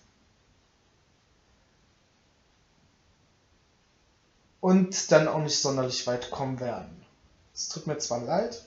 Und 4.60 5.10
dann 5.10 5.26
auch 5.26 5.38
nicht 5.38 5.58
sonderlich 5.58 6.06
weit 6.06 6.30
kommen 6.30 6.60
werden. 6.60 7.04
Es 7.54 7.68
tut 7.68 7.86
mir 7.86 7.98
zwar 7.98 8.20
leid, 8.20 8.62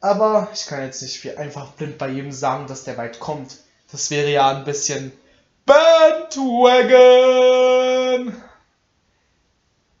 aber 0.00 0.48
ich 0.52 0.66
kann 0.66 0.82
jetzt 0.82 1.02
nicht 1.02 1.22
wie 1.24 1.36
einfach 1.36 1.72
blind 1.72 1.98
bei 1.98 2.08
jedem 2.08 2.32
sagen, 2.32 2.66
dass 2.66 2.84
der 2.84 2.96
weit 2.96 3.20
kommt. 3.20 3.58
Das 3.90 4.10
wäre 4.10 4.30
ja 4.30 4.56
ein 4.56 4.64
bisschen 4.64 5.12
Bandwagon! 5.66 6.92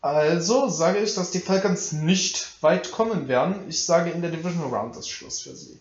Also 0.00 0.68
sage 0.68 0.98
ich, 0.98 1.14
dass 1.14 1.30
die 1.30 1.38
Falcons 1.38 1.92
nicht 1.92 2.60
weit 2.62 2.90
kommen 2.90 3.28
werden. 3.28 3.68
Ich 3.68 3.86
sage, 3.86 4.10
in 4.10 4.20
der 4.20 4.32
Division 4.32 4.74
Round 4.74 4.96
ist 4.96 5.08
Schluss 5.08 5.42
für 5.42 5.54
sie. 5.54 5.78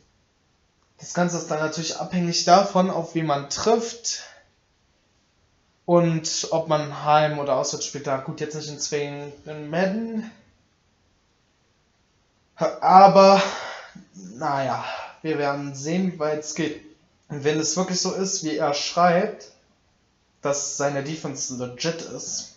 Das 1.00 1.16
Ganze 1.16 1.38
ist 1.38 1.50
dann 1.50 1.60
natürlich 1.60 1.98
abhängig 1.98 2.46
davon, 2.46 2.92
auf 2.92 3.16
wie 3.16 3.24
man 3.24 3.50
trifft 3.50 4.22
und 5.86 6.48
ob 6.52 6.68
man 6.68 7.04
heim 7.04 7.40
oder 7.40 7.56
auswärts 7.56 7.88
spielt. 7.88 8.06
Da 8.06 8.18
gut, 8.18 8.40
jetzt 8.40 8.56
nicht 8.56 8.70
in 8.70 8.80
Zwingen 8.80 9.34
in 9.46 9.72
Madden. 9.72 10.30
Aber, 12.56 13.42
naja, 14.14 14.86
wir 15.24 15.40
werden 15.40 15.74
sehen, 15.74 16.14
wie 16.14 16.20
weit 16.20 16.42
es 16.42 16.54
geht. 16.54 16.86
Und 17.30 17.44
wenn 17.44 17.60
es 17.60 17.76
wirklich 17.76 18.00
so 18.00 18.14
ist, 18.14 18.44
wie 18.44 18.58
er 18.58 18.76
schreibt, 18.76 19.50
dass 20.42 20.78
seine 20.78 21.04
Defense 21.04 21.56
legit 21.56 22.02
ist, 22.02 22.56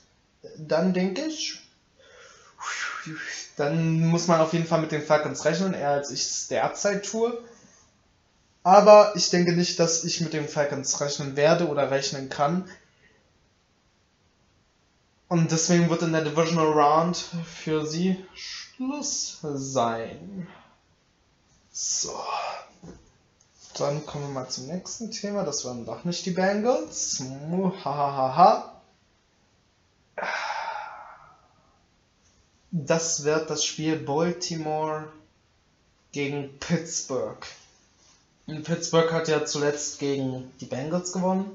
dann 0.57 0.93
denke 0.93 1.23
ich, 1.23 1.61
dann 3.57 4.01
muss 4.09 4.27
man 4.27 4.41
auf 4.41 4.53
jeden 4.53 4.67
Fall 4.67 4.81
mit 4.81 4.93
den 4.93 5.03
Falcons 5.03 5.45
rechnen, 5.45 5.75
eher 5.75 5.91
als 5.91 6.11
ich 6.11 6.23
es 6.23 6.49
derzeit 6.49 7.05
tue. 7.05 7.39
Aber 8.63 9.13
ich 9.15 9.29
denke 9.31 9.53
nicht, 9.53 9.79
dass 9.79 10.05
ich 10.05 10.21
mit 10.23 10.33
den 10.33 10.49
Falcons 10.49 11.01
rechnen 11.01 11.37
werde 11.37 11.69
oder 11.69 11.91
rechnen 11.91 12.31
kann. 12.31 12.69
Und 15.29 15.51
deswegen 15.51 15.91
wird 15.91 16.03
in 16.03 16.13
der 16.13 16.25
Divisional 16.25 16.73
Round 16.73 17.17
für 17.45 17.87
sie 17.87 18.25
Schluss 18.35 19.39
sein. 19.43 20.47
So. 21.73 22.19
Dann 23.77 24.07
kommen 24.07 24.29
wir 24.29 24.43
mal 24.43 24.49
zum 24.49 24.67
nächsten 24.67 25.11
Thema. 25.11 25.43
Das 25.43 25.65
waren 25.65 25.85
doch 25.85 26.05
nicht 26.05 26.25
die 26.27 26.31
Bengals. 26.31 27.21
Muhahaha. 27.49 28.73
Das 32.71 33.25
wird 33.25 33.51
das 33.51 33.65
Spiel 33.65 33.97
Baltimore 33.97 35.09
gegen 36.13 36.59
Pittsburgh. 36.61 37.45
Und 38.47 38.63
Pittsburgh 38.63 39.13
hat 39.13 39.29
ja 39.29 39.45
zuletzt 39.45 39.99
gegen 39.99 40.53
die 40.61 40.67
Bengals 40.67 41.13
gewonnen. 41.13 41.51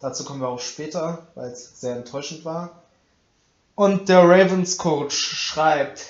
Dazu 0.00 0.24
kommen 0.24 0.40
wir 0.40 0.48
auch 0.48 0.60
später, 0.60 1.26
weil 1.34 1.50
es 1.50 1.80
sehr 1.80 1.96
enttäuschend 1.96 2.44
war. 2.44 2.82
Und 3.74 4.08
der 4.08 4.22
Ravens 4.22 4.76
Coach 4.76 5.16
schreibt, 5.16 6.04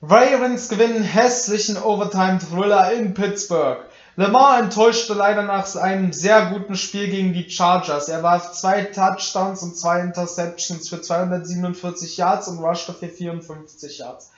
Ravens 0.00 0.68
gewinnen 0.68 1.02
hässlichen 1.02 1.76
Overtime 1.76 2.38
Thriller 2.38 2.92
in 2.92 3.12
Pittsburgh. 3.12 3.84
Lamar 4.16 4.60
enttäuschte 4.60 5.12
leider 5.12 5.42
nach 5.42 5.74
einem 5.74 6.12
sehr 6.12 6.46
guten 6.46 6.76
Spiel 6.76 7.08
gegen 7.08 7.32
die 7.32 7.50
Chargers. 7.50 8.08
Er 8.08 8.22
warf 8.22 8.52
zwei 8.52 8.84
Touchdowns 8.84 9.62
und 9.64 9.76
zwei 9.76 10.00
Interceptions 10.00 10.88
für 10.88 11.02
247 11.02 12.16
Yards 12.16 12.46
und 12.46 12.58
rushte 12.58 12.94
für 12.94 13.08
54 13.08 13.98
Yards. 13.98 14.30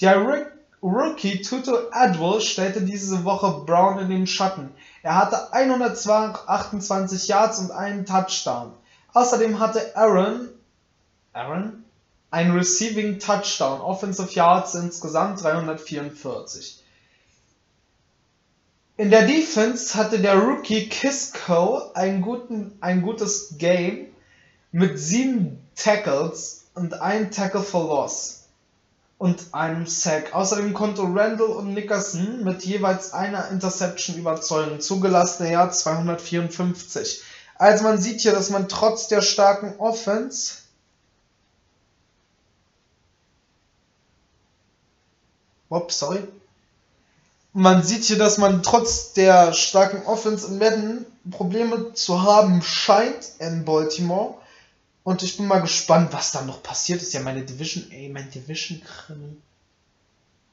Der 0.00 0.24
Rookie 0.80 1.42
Tuto 1.42 1.76
Adwell 1.90 2.40
stellte 2.40 2.82
diese 2.82 3.24
Woche 3.24 3.64
Brown 3.66 3.98
in 3.98 4.10
den 4.10 4.28
Schatten. 4.28 4.70
Er 5.02 5.16
hatte 5.16 5.52
128 5.52 7.26
Yards 7.26 7.58
und 7.58 7.72
einen 7.72 8.06
Touchdown. 8.06 8.72
Außerdem 9.14 9.58
hatte 9.58 9.96
Aaron, 9.96 10.48
Aaron 11.32 11.84
ein 12.30 12.52
Receiving 12.52 13.18
Touchdown, 13.18 13.80
Offensive 13.80 14.32
Yards 14.32 14.76
insgesamt 14.76 15.42
344. 15.42 16.83
In 18.96 19.10
der 19.10 19.26
Defense 19.26 19.94
hatte 19.96 20.20
der 20.20 20.36
Rookie 20.38 20.88
Kisco 20.88 21.92
ein, 21.94 22.20
guten, 22.22 22.76
ein 22.80 23.02
gutes 23.02 23.56
Game 23.58 24.08
mit 24.72 24.98
sieben 24.98 25.64
Tackles 25.74 26.66
und 26.74 27.00
ein 27.00 27.30
Tackle 27.30 27.62
for 27.62 27.86
Loss. 27.88 28.44
und 29.18 29.54
einem 29.54 29.86
Sack. 29.86 30.34
Außerdem 30.34 30.74
konnte 30.74 31.02
Randall 31.02 31.48
und 31.48 31.72
Nickerson 31.74 32.44
mit 32.44 32.64
jeweils 32.64 33.12
einer 33.12 33.48
Interception 33.48 34.16
überzeugen. 34.16 34.80
Zugelassene 34.80 35.50
Jahr 35.52 35.70
254. 35.70 37.22
Also 37.56 37.84
man 37.84 37.98
sieht 38.00 38.20
hier, 38.20 38.32
dass 38.32 38.50
man 38.50 38.68
trotz 38.68 39.08
der 39.08 39.22
starken 39.22 39.78
Offense 39.78 40.56
Ups, 45.70 45.98
sorry. 45.98 46.20
Man 47.56 47.84
sieht 47.84 48.02
hier, 48.02 48.18
dass 48.18 48.36
man 48.36 48.64
trotz 48.64 49.12
der 49.12 49.52
starken 49.52 50.04
Offense 50.06 50.48
in 50.48 50.58
Madden 50.58 51.06
Probleme 51.30 51.94
zu 51.94 52.22
haben 52.22 52.60
scheint 52.62 53.30
in 53.38 53.64
Baltimore. 53.64 54.34
Und 55.04 55.22
ich 55.22 55.36
bin 55.36 55.46
mal 55.46 55.60
gespannt, 55.60 56.12
was 56.12 56.32
da 56.32 56.42
noch 56.42 56.64
passiert 56.64 57.00
ist. 57.00 57.12
Ja, 57.12 57.20
meine 57.20 57.44
Division, 57.44 57.90
ey, 57.92 58.08
mein 58.08 58.28
Division 58.28 58.82
Krimi. 58.82 59.36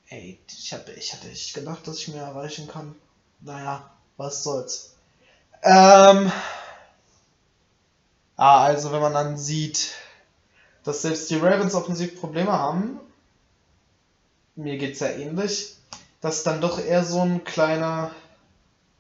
Ey, 0.10 0.38
ich 0.48 0.74
hatte, 0.74 0.92
ich 0.92 1.12
hatte 1.12 1.28
echt 1.28 1.56
gedacht, 1.56 1.88
dass 1.88 1.98
ich 1.98 2.10
mehr 2.10 2.24
erreichen 2.24 2.68
kann. 2.68 2.94
Naja, 3.40 3.90
was 4.18 4.44
soll's. 4.44 4.92
Ähm. 5.64 6.32
Ah, 8.38 8.64
also 8.64 8.92
wenn 8.92 9.02
man 9.02 9.14
dann 9.14 9.38
sieht, 9.40 9.90
dass 10.84 11.02
selbst 11.02 11.32
die 11.32 11.38
Ravens 11.38 11.74
offensiv 11.74 12.20
Probleme 12.20 12.52
haben, 12.52 13.00
mir 14.56 14.78
geht's 14.78 15.00
ja 15.00 15.08
ähnlich, 15.08 15.78
dass 16.22 16.44
dann 16.44 16.62
doch 16.62 16.80
eher 16.80 17.04
so 17.04 17.22
ein 17.22 17.44
kleiner 17.44 18.12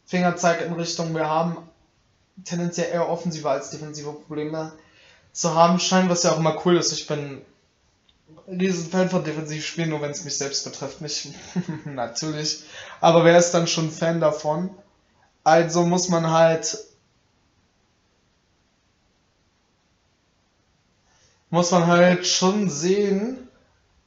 Fingerzeig 0.05 0.61
in 0.61 0.73
Richtung, 0.73 1.13
wir 1.15 1.29
haben 1.29 1.57
tendenziell 2.43 2.91
eher 2.91 3.07
offensive 3.07 3.49
als 3.49 3.69
defensive 3.69 4.11
Probleme 4.11 4.73
zu 5.31 5.55
haben 5.55 5.79
scheint, 5.79 6.09
was 6.09 6.23
ja 6.23 6.31
auch 6.31 6.39
immer 6.39 6.59
cool 6.65 6.75
ist. 6.77 6.91
Ich 6.91 7.07
bin 7.07 7.41
riesen 8.47 8.89
Fan 8.89 9.09
von 9.09 9.23
Defensivspielen, 9.23 9.89
nur 9.89 10.01
wenn 10.01 10.11
es 10.11 10.25
mich 10.25 10.37
selbst 10.37 10.65
betrifft, 10.65 11.01
nicht 11.01 11.33
natürlich. 11.85 12.63
Aber 12.99 13.23
wer 13.23 13.37
ist 13.37 13.51
dann 13.51 13.67
schon 13.67 13.91
Fan 13.91 14.19
davon? 14.19 14.69
Also 15.43 15.85
muss 15.85 16.09
man 16.09 16.29
halt 16.29 16.77
muss 21.49 21.71
man 21.71 21.85
halt 21.87 22.25
schon 22.25 22.69
sehen, 22.69 23.49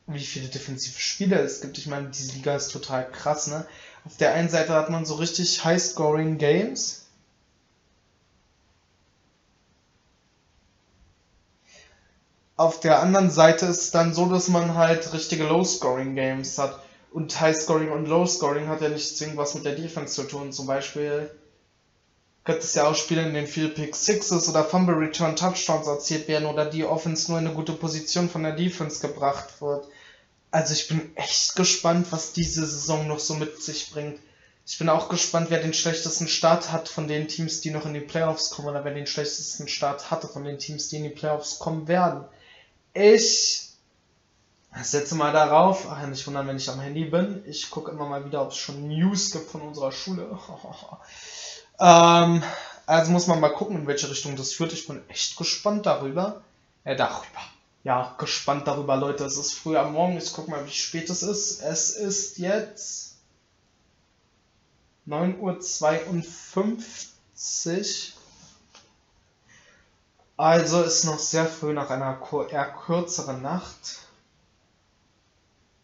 wie 0.07 0.25
viele 0.25 0.49
defensive 0.49 1.01
Spieler 1.01 1.41
es 1.41 1.61
gibt. 1.61 1.79
Ich 1.79 1.87
meine, 1.87 2.09
diese 2.09 2.33
Liga 2.35 2.55
ist 2.57 2.73
total 2.73 3.11
krass, 3.11 3.47
ne? 3.47 3.67
Auf 4.05 4.17
der 4.19 4.35
einen 4.35 4.51
Seite 4.51 4.75
hat 4.75 4.91
man 4.91 5.07
so 5.07 5.15
richtig 5.15 5.65
High-Scoring 5.65 6.39
Games 6.39 7.05
auf 12.57 12.81
der 12.81 13.03
anderen 13.03 13.31
Seite 13.31 13.67
ist 13.67 13.83
es 13.83 13.91
dann 13.91 14.15
so, 14.15 14.27
dass 14.27 14.49
man 14.49 14.75
halt 14.75 15.13
richtige 15.13 15.45
Low-Scoring-Games 15.45 16.59
hat. 16.59 16.81
Und 17.13 17.41
High-Scoring 17.41 17.91
und 17.91 18.07
Low-Scoring 18.07 18.69
hat 18.69 18.81
ja 18.81 18.89
nicht 18.89 19.17
zwingend 19.17 19.37
was 19.37 19.55
mit 19.55 19.65
der 19.65 19.75
Defense 19.75 20.15
zu 20.15 20.25
tun. 20.25 20.53
Zum 20.53 20.67
Beispiel 20.67 21.31
gibt 22.45 22.63
es 22.63 22.75
ja 22.75 22.89
auch 22.89 22.95
Spiele, 22.95 23.23
in 23.23 23.35
denen 23.35 23.47
viel 23.47 23.69
Pick 23.69 23.97
Sixes 23.97 24.49
oder 24.49 24.65
Fumble 24.65 24.97
Return 24.97 25.37
Touchdowns 25.37 25.87
erzielt 25.87 26.29
werden 26.29 26.47
oder 26.47 26.67
die 26.67 26.85
Offense 26.85 27.31
nur 27.31 27.41
in 27.41 27.47
eine 27.47 27.55
gute 27.55 27.73
Position 27.73 28.29
von 28.29 28.43
der 28.43 28.53
Defense 28.53 29.01
gebracht 29.01 29.61
wird. 29.61 29.89
Also 30.55 30.73
ich 30.73 30.87
bin 30.87 31.17
echt 31.17 31.57
gespannt, 31.57 32.07
was 32.11 32.33
diese 32.33 32.65
Saison 32.65 33.09
noch 33.09 33.19
so 33.19 33.35
mit 33.35 33.61
sich 33.61 33.91
bringt. 33.91 34.21
Ich 34.65 34.79
bin 34.79 34.89
auch 34.89 35.09
gespannt, 35.09 35.49
wer 35.51 35.61
den 35.61 35.75
schlechtesten 35.75 36.29
Start 36.29 36.71
hat 36.71 36.89
von 36.89 37.09
den 37.09 37.27
Teams, 37.27 37.61
die 37.61 37.73
noch 37.73 37.87
in 37.87 37.95
die 37.95 37.99
Playoffs 37.99 38.51
kommen, 38.51 38.69
oder 38.69 38.85
wer 38.85 38.95
den 38.95 39.09
schlechtesten 39.09 39.67
Start 39.67 40.13
hatte 40.13 40.29
von 40.29 40.45
den 40.45 40.61
Teams, 40.61 40.89
die 40.89 40.99
in 40.99 41.03
die 41.03 41.09
Playoffs 41.09 41.59
kommen 41.59 41.89
werden. 41.89 42.25
Ich 42.93 43.71
setze 44.81 45.17
mal 45.17 45.33
darauf, 45.33 45.89
ach, 45.91 46.07
nicht 46.07 46.25
wundern, 46.25 46.47
wenn 46.47 46.57
ich 46.57 46.71
am 46.71 46.79
Handy 46.79 47.07
bin. 47.07 47.43
Ich 47.49 47.69
gucke 47.69 47.91
immer 47.91 48.07
mal 48.07 48.25
wieder, 48.25 48.43
ob 48.43 48.53
es 48.53 48.57
schon 48.57 48.87
News 48.87 49.33
gibt 49.33 49.51
von 49.51 49.61
unserer 49.61 49.91
Schule. 49.91 50.39
ähm, 51.81 52.45
also 52.87 53.11
muss 53.11 53.27
man 53.27 53.41
mal 53.41 53.49
gucken, 53.49 53.79
in 53.79 53.87
welche 53.89 54.09
Richtung 54.09 54.37
das 54.37 54.53
führt. 54.53 54.73
Ich 54.73 54.87
bin 54.87 55.03
echt 55.09 55.37
gespannt 55.37 55.85
darüber. 55.85 56.43
Äh, 56.85 56.95
darüber. 56.95 57.41
Ja, 57.85 58.15
gespannt 58.19 58.67
darüber, 58.67 58.97
Leute. 58.97 59.25
Es 59.25 59.37
ist 59.37 59.53
früh 59.53 59.77
am 59.77 59.93
Morgen. 59.93 60.17
Ich 60.17 60.33
gucke 60.33 60.51
mal, 60.51 60.67
wie 60.67 60.73
spät 60.73 61.11
es 61.11 61.23
ist. 61.23 61.61
Es 61.61 61.91
ist 61.91 62.39
jetzt 62.39 63.19
9.52 65.07 66.17
Uhr. 66.57 68.15
Also 70.37 70.83
ist 70.83 71.05
noch 71.05 71.19
sehr 71.19 71.47
früh 71.47 71.75
nach 71.75 71.91
einer 71.91 72.19
eher 72.51 72.73
kürzeren 72.73 73.43
Nacht. 73.43 74.01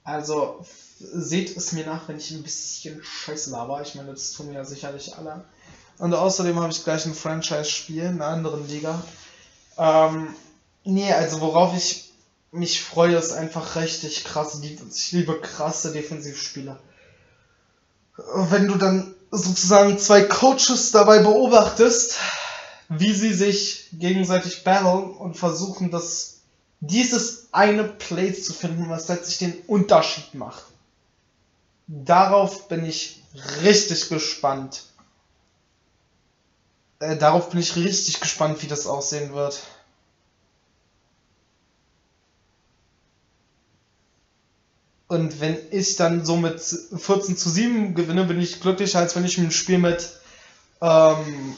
Also 0.02 0.64
seht 0.98 1.54
es 1.54 1.72
mir 1.72 1.84
nach, 1.86 2.08
wenn 2.08 2.16
ich 2.16 2.30
ein 2.30 2.42
bisschen 2.42 3.04
Scheiße 3.04 3.50
laber. 3.50 3.82
Ich 3.82 3.94
meine, 3.94 4.10
das 4.10 4.32
tun 4.32 4.52
ja 4.52 4.64
sicherlich 4.64 5.16
alle. 5.16 5.44
Und 5.98 6.14
außerdem 6.14 6.58
habe 6.58 6.72
ich 6.72 6.82
gleich 6.82 7.04
ein 7.04 7.14
Franchise-Spiel 7.14 8.04
in 8.04 8.22
einer 8.22 8.28
anderen 8.28 8.66
Liga. 8.66 9.02
Ähm, 9.76 10.34
nee, 10.84 11.12
also 11.12 11.40
worauf 11.40 11.76
ich 11.76 12.10
mich 12.52 12.82
freue, 12.82 13.16
ist 13.16 13.32
einfach 13.32 13.76
richtig 13.76 14.24
krasse 14.24 14.60
Defense. 14.60 14.98
Ich 14.98 15.12
liebe 15.12 15.40
krasse 15.40 15.92
Defensivspieler. 15.92 16.78
Wenn 18.34 18.66
du 18.66 18.76
dann 18.76 19.14
sozusagen 19.30 19.98
zwei 19.98 20.22
Coaches 20.22 20.90
dabei 20.90 21.20
beobachtest, 21.20 22.16
wie 22.88 23.14
sie 23.14 23.32
sich 23.32 23.88
gegenseitig 23.92 24.64
battlen 24.64 25.14
und 25.14 25.36
versuchen, 25.36 25.90
das, 25.90 26.40
dieses 26.80 27.46
eine 27.52 27.84
Play 27.84 28.32
zu 28.34 28.52
finden, 28.52 28.90
was 28.90 29.08
letztlich 29.08 29.38
den 29.38 29.60
Unterschied 29.68 30.34
macht. 30.34 30.64
Darauf 31.86 32.68
bin 32.68 32.84
ich 32.84 33.22
richtig 33.62 34.08
gespannt. 34.08 34.82
Äh, 36.98 37.16
darauf 37.16 37.50
bin 37.50 37.60
ich 37.60 37.76
richtig 37.76 38.20
gespannt, 38.20 38.62
wie 38.62 38.66
das 38.66 38.86
aussehen 38.86 39.34
wird. 39.34 39.60
Und 45.10 45.40
wenn 45.40 45.58
ich 45.72 45.96
dann 45.96 46.24
so 46.24 46.36
mit 46.36 46.60
14 46.60 47.36
zu 47.36 47.50
7 47.50 47.96
gewinne, 47.96 48.26
bin 48.26 48.40
ich 48.40 48.60
glücklicher, 48.60 49.00
als 49.00 49.16
wenn 49.16 49.24
ich 49.24 49.38
ein 49.38 49.50
Spiel 49.50 49.78
mit 49.78 50.08
ähm, 50.80 51.56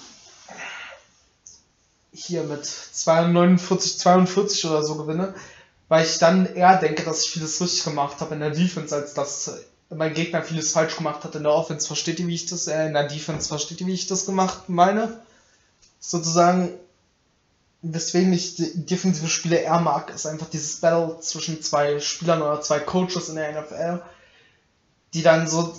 hier 2.15 2.45
mit 2.45 2.67
49, 3.05 3.99
42 3.99 4.65
oder 4.65 4.83
so 4.83 4.95
gewinne, 4.95 5.35
weil 5.89 6.07
ich 6.07 6.17
dann 6.17 6.47
eher 6.47 6.79
denke, 6.79 7.03
dass 7.03 7.27
ich 7.27 7.31
vieles 7.31 7.61
richtig 7.61 7.85
gemacht 7.85 8.23
habe 8.23 8.33
in 8.33 8.41
der 8.41 8.53
Defense, 8.53 8.97
als 8.97 9.13
dass 9.13 9.53
mein 9.91 10.15
Gegner 10.15 10.43
vieles 10.43 10.73
falsch 10.73 10.97
gemacht 10.97 11.23
hat 11.23 11.35
in 11.35 11.43
der 11.43 11.53
Offense. 11.53 11.87
Versteht 11.87 12.21
ihr, 12.21 12.29
wie 12.29 12.35
ich 12.37 12.47
das, 12.47 12.69
äh, 12.69 12.87
in 12.87 12.95
der 12.95 13.07
Defense, 13.07 13.49
versteht 13.49 13.83
ihr, 13.83 13.87
wie 13.87 13.93
ich 13.93 14.07
das 14.07 14.25
gemacht 14.25 14.71
meine? 14.71 15.21
Sozusagen, 16.01 16.71
weswegen 17.83 18.33
ich 18.33 18.55
defensive 18.57 19.29
Spiele 19.29 19.57
eher 19.57 19.81
mag, 19.81 20.15
ist 20.15 20.27
einfach 20.27 20.49
dieses 20.49 20.81
Battle 20.81 21.19
zwischen 21.21 21.61
zwei 21.63 21.99
Spielern 21.99 22.43
oder 22.43 22.61
zwei 22.61 22.79
Coaches 22.79 23.29
in 23.29 23.37
der 23.37 23.61
NFL, 23.61 24.03
die 25.15 25.23
dann 25.23 25.49
so 25.49 25.75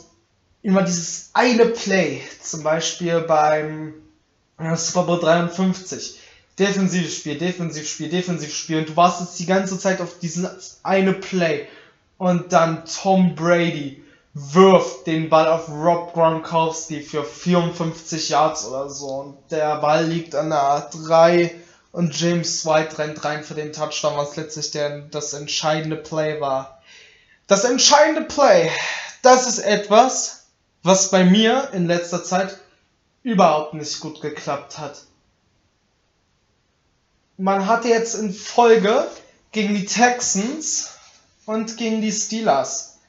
immer 0.62 0.84
dieses 0.84 1.30
eine 1.34 1.66
Play, 1.66 2.22
zum 2.42 2.64
Beispiel 2.64 3.22
beim 3.22 3.94
Super 4.76 5.04
Bowl 5.04 5.20
53, 5.20 6.20
Defensivspiel, 6.60 7.38
Defensivspiel, 7.38 8.10
Defensivspiel. 8.10 8.80
Und 8.80 8.90
du 8.90 8.96
warst 8.96 9.22
jetzt 9.22 9.40
die 9.40 9.46
ganze 9.46 9.80
Zeit 9.80 10.02
auf 10.02 10.20
diesen 10.20 10.48
eine 10.84 11.14
Play. 11.14 11.68
Und 12.18 12.54
dann 12.54 12.84
Tom 12.86 13.36
Brady 13.36 14.04
wirft 14.34 15.08
den 15.08 15.30
Ball 15.30 15.48
auf 15.48 15.70
Rob 15.70 16.14
Gronkowski 16.14 17.02
für 17.02 17.24
54 17.24 18.30
Yards 18.30 18.68
oder 18.68 18.90
so. 18.90 19.08
Und 19.08 19.38
der 19.52 19.78
Ball 19.78 20.06
liegt 20.06 20.36
an 20.36 20.50
der 20.50 20.90
3 21.08 21.63
und 21.94 22.20
James 22.20 22.66
White 22.66 22.98
rennt 22.98 23.24
rein 23.24 23.46
für 23.46 23.56
den 23.56 23.72
Touchdown, 23.72 24.18
was 24.18 24.36
letztlich 24.36 24.72
der, 24.72 25.04
das 25.04 25.32
entscheidende 25.32 25.96
Play 25.96 26.42
war. 26.42 26.82
Das 27.48 27.64
entscheidende 27.64 28.24
Play, 28.24 28.70
das 29.22 29.48
ist 29.48 29.60
etwas, 29.60 30.48
was 30.82 31.10
bei 31.12 31.24
mir 31.24 31.70
in 31.72 31.88
letzter 31.88 32.26
Zeit 32.26 32.58
überhaupt 33.22 33.74
nicht 33.74 34.02
gut 34.02 34.20
geklappt 34.20 34.78
hat 34.78 35.04
man 37.38 37.68
hatte 37.68 37.88
jetzt 37.88 38.16
in 38.16 38.34
Folge 38.34 39.08
gegen 39.52 39.76
die 39.76 39.86
Texans 39.86 40.92
und 41.46 41.78
gegen 41.78 42.02
die 42.02 42.12
Steelers 42.12 43.00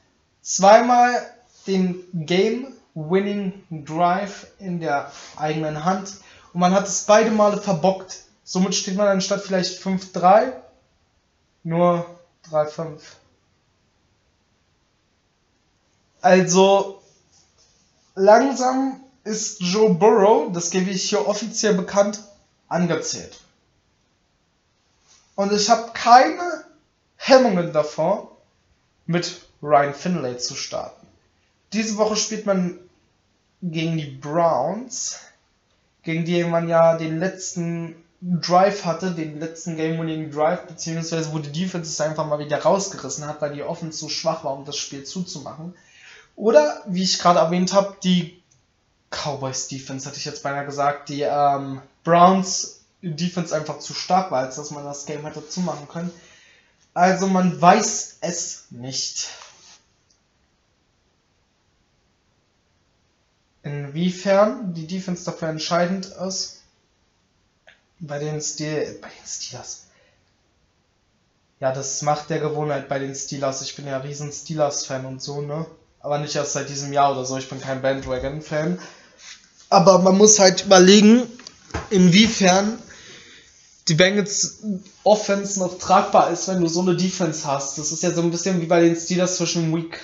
zweimal 0.41 1.25
den 1.67 2.03
Game-Winning 2.13 3.63
Drive 3.85 4.47
in 4.59 4.79
der 4.79 5.11
eigenen 5.35 5.85
Hand 5.85 6.15
und 6.53 6.59
man 6.59 6.73
hat 6.73 6.87
es 6.87 7.03
beide 7.03 7.31
Male 7.31 7.61
verbockt. 7.61 8.24
Somit 8.45 8.75
steht 8.75 8.95
man 8.95 9.07
anstatt 9.07 9.41
vielleicht 9.41 9.81
5-3 9.81 10.53
nur 11.63 12.05
3-5. 12.51 12.99
Also 16.21 17.01
langsam 18.13 19.03
ist 19.23 19.59
Joe 19.61 19.95
Burrow, 19.95 20.53
das 20.53 20.69
gebe 20.69 20.91
ich 20.91 21.09
hier 21.09 21.27
offiziell 21.27 21.73
bekannt, 21.73 22.23
angezählt. 22.67 23.39
Und 25.33 25.51
ich 25.51 25.69
habe 25.69 25.91
keine 25.93 26.65
Hemmungen 27.17 27.73
davor, 27.73 28.37
mit 29.07 29.41
Ryan 29.63 29.95
Finlay 29.95 30.37
zu 30.37 30.53
starten. 30.53 31.07
Diese 31.73 31.97
Woche 31.97 32.15
spielt 32.15 32.45
man 32.45 32.79
gegen 33.63 33.97
die 33.97 34.05
Browns, 34.05 35.19
gegen 36.03 36.25
die 36.25 36.43
man 36.43 36.69
ja 36.69 36.95
den 36.97 37.19
letzten 37.19 38.04
Drive 38.27 38.85
hatte, 38.85 39.11
den 39.11 39.39
letzten 39.39 39.77
Game-Winning 39.77 40.31
Drive, 40.31 40.65
beziehungsweise 40.65 41.31
wo 41.31 41.37
die 41.37 41.51
Defense 41.51 41.91
es 41.91 42.01
einfach 42.01 42.25
mal 42.25 42.39
wieder 42.39 42.59
rausgerissen 42.59 43.27
hat, 43.27 43.39
weil 43.39 43.53
die 43.53 43.61
Offense 43.61 43.99
zu 43.99 44.09
schwach 44.09 44.43
war, 44.43 44.53
um 44.53 44.65
das 44.65 44.77
Spiel 44.77 45.03
zuzumachen. 45.03 45.75
Oder, 46.35 46.81
wie 46.87 47.03
ich 47.03 47.19
gerade 47.19 47.39
erwähnt 47.39 47.73
habe, 47.73 47.95
die 48.03 48.41
Cowboys 49.11 49.67
Defense, 49.67 50.07
hatte 50.07 50.17
ich 50.17 50.25
jetzt 50.25 50.41
beinahe 50.41 50.65
gesagt, 50.65 51.09
die 51.09 51.21
ähm, 51.21 51.81
Browns 52.03 52.81
Defense 53.03 53.55
einfach 53.55 53.77
zu 53.77 53.93
stark 53.93 54.31
war, 54.31 54.39
als 54.39 54.55
dass 54.55 54.71
man 54.71 54.83
das 54.83 55.05
Game 55.05 55.23
hätte 55.23 55.47
zumachen 55.47 55.87
können. 55.87 56.11
Also 56.95 57.27
man 57.27 57.61
weiß 57.61 58.17
es 58.21 58.65
nicht. 58.71 59.27
Inwiefern 63.61 64.73
die 64.73 64.87
Defense 64.87 65.25
dafür 65.25 65.49
entscheidend 65.49 66.07
ist, 66.07 66.54
bei 67.99 68.19
den, 68.19 68.41
Stil 68.41 68.99
bei 69.01 69.07
den 69.07 69.27
Steelers. 69.27 69.85
Ja, 71.59 71.71
das 71.71 72.01
macht 72.01 72.29
der 72.29 72.39
Gewohnheit 72.39 72.89
bei 72.89 72.99
den 72.99 73.15
Steelers. 73.15 73.61
Ich 73.61 73.75
bin 73.75 73.87
ja 73.87 73.97
riesen 73.97 74.31
Steelers-Fan 74.31 75.05
und 75.05 75.21
so, 75.21 75.41
ne? 75.41 75.65
Aber 75.99 76.19
nicht 76.19 76.35
erst 76.35 76.53
seit 76.53 76.69
diesem 76.69 76.93
Jahr 76.93 77.13
oder 77.13 77.25
so. 77.25 77.37
Ich 77.37 77.49
bin 77.49 77.61
kein 77.61 77.81
Bandwagon-Fan. 77.81 78.79
Aber 79.69 79.99
man 79.99 80.17
muss 80.17 80.37
halt 80.39 80.65
überlegen, 80.65 81.23
inwiefern 81.89 82.77
die 83.87 83.93
Bengals 83.93 84.59
Offense 85.03 85.59
noch 85.59 85.77
tragbar 85.77 86.31
ist, 86.31 86.47
wenn 86.47 86.61
du 86.61 86.67
so 86.67 86.81
eine 86.81 86.95
Defense 86.95 87.45
hast. 87.45 87.77
Das 87.77 87.91
ist 87.91 88.03
ja 88.03 88.11
so 88.11 88.21
ein 88.21 88.31
bisschen 88.31 88.61
wie 88.61 88.65
bei 88.65 88.81
den 88.81 88.95
Steelers 88.95 89.37
zwischen 89.37 89.75
Week, 89.75 89.99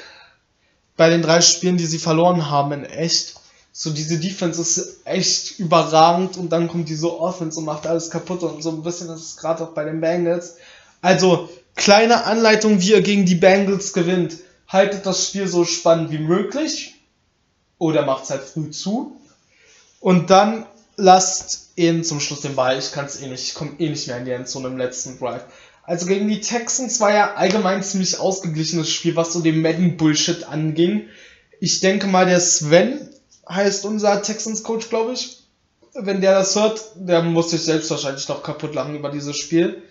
bei 0.98 1.10
den 1.10 1.22
drei 1.22 1.42
Spielen, 1.42 1.78
die 1.78 1.86
sie 1.86 2.00
verloren 2.00 2.50
haben 2.50 2.72
in 2.72 2.86
echt. 2.86 3.41
So 3.74 3.90
diese 3.92 4.20
Defense 4.20 4.62
ist 4.62 5.06
echt 5.06 5.60
überragend 5.60 6.38
und 6.38 6.50
dann 6.50 6.68
kommt 6.68 6.90
diese 6.90 7.18
Offense 7.20 7.60
und 7.60 7.66
macht 7.66 7.88
alles 7.88 8.10
kaputt 8.10 8.44
und 8.44 8.62
so 8.62 8.72
ein 8.72 8.84
bisschen 8.84 9.10
ist 9.10 9.22
es 9.22 9.38
gerade 9.38 9.64
auch 9.64 9.72
bei 9.72 9.86
den 9.86 10.02
Bengals. 10.02 10.58
Also 11.02 11.50
kleine 11.76 12.26
Anleitung, 12.26 12.82
wie 12.82 12.92
ihr 12.92 13.02
gegen 13.02 13.26
die 13.26 13.36
Bengals 13.36 13.94
gewinnt. 13.94 14.38
Haltet 14.68 15.06
das 15.06 15.28
Spiel 15.28 15.48
so 15.48 15.66
spannend 15.66 16.12
wie 16.12 16.20
möglich 16.20 16.96
oder 17.78 18.06
macht 18.06 18.26
es 18.26 18.30
halt 18.30 18.44
früh 18.44 18.70
zu 18.72 19.16
und 20.00 20.30
dann 20.30 20.66
lasst 20.98 21.72
ihn 21.76 22.04
zum 22.04 22.20
Schluss 22.20 22.42
den 22.42 22.56
Ball. 22.56 22.78
Ich 22.78 22.92
kann 22.92 23.06
es 23.06 23.22
eh 23.22 23.28
nicht, 23.28 23.44
ich 23.44 23.54
komme 23.54 23.72
eh 23.80 23.90
nicht 23.90 24.08
mehr 24.08 24.18
in 24.18 24.26
die 24.26 24.32
Endzone 24.32 24.68
im 24.68 24.78
letzten 24.78 25.18
Drive. 25.18 25.46
Also 25.84 26.06
gegen 26.06 26.28
die 26.28 26.42
Texans 26.42 27.00
war 27.00 27.14
ja 27.14 27.34
allgemein 27.34 27.84
ziemlich 27.84 28.20
ausgeglichenes 28.20 28.90
Spiel, 28.90 29.16
was 29.16 29.34
so 29.34 29.42
den 29.42 29.62
Madden-Bullshit 29.62 30.44
anging. 30.44 31.08
Ich 31.60 31.80
denke 31.80 32.08
mal, 32.08 32.26
der 32.26 32.40
Sven 32.40 33.10
heißt 33.50 33.86
unser 33.86 34.22
Texans-Coach, 34.22 34.90
glaube 34.90 35.14
ich. 35.14 35.38
Wenn 35.94 36.22
der 36.22 36.34
das 36.34 36.56
hört, 36.56 36.82
der 36.96 37.22
muss 37.22 37.52
sich 37.52 37.64
selbst 37.64 37.92
wahrscheinlich 37.92 38.28
noch 38.30 38.44
kaputt 38.44 38.74
lachen 38.76 38.96
über 38.96 39.10
dieses 39.10 39.38
Spiel. 39.38 39.84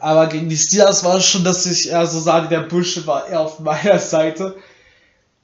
Aber 0.00 0.26
gegen 0.26 0.48
die 0.48 0.56
Steelers 0.56 1.04
war 1.04 1.16
es 1.16 1.26
schon, 1.26 1.44
dass 1.44 1.66
ich 1.66 1.90
eher 1.90 2.06
so 2.06 2.20
sage, 2.20 2.48
der 2.48 2.60
Bullshit 2.60 3.06
war 3.06 3.28
eher 3.28 3.40
auf 3.40 3.60
meiner 3.60 3.98
Seite 3.98 4.56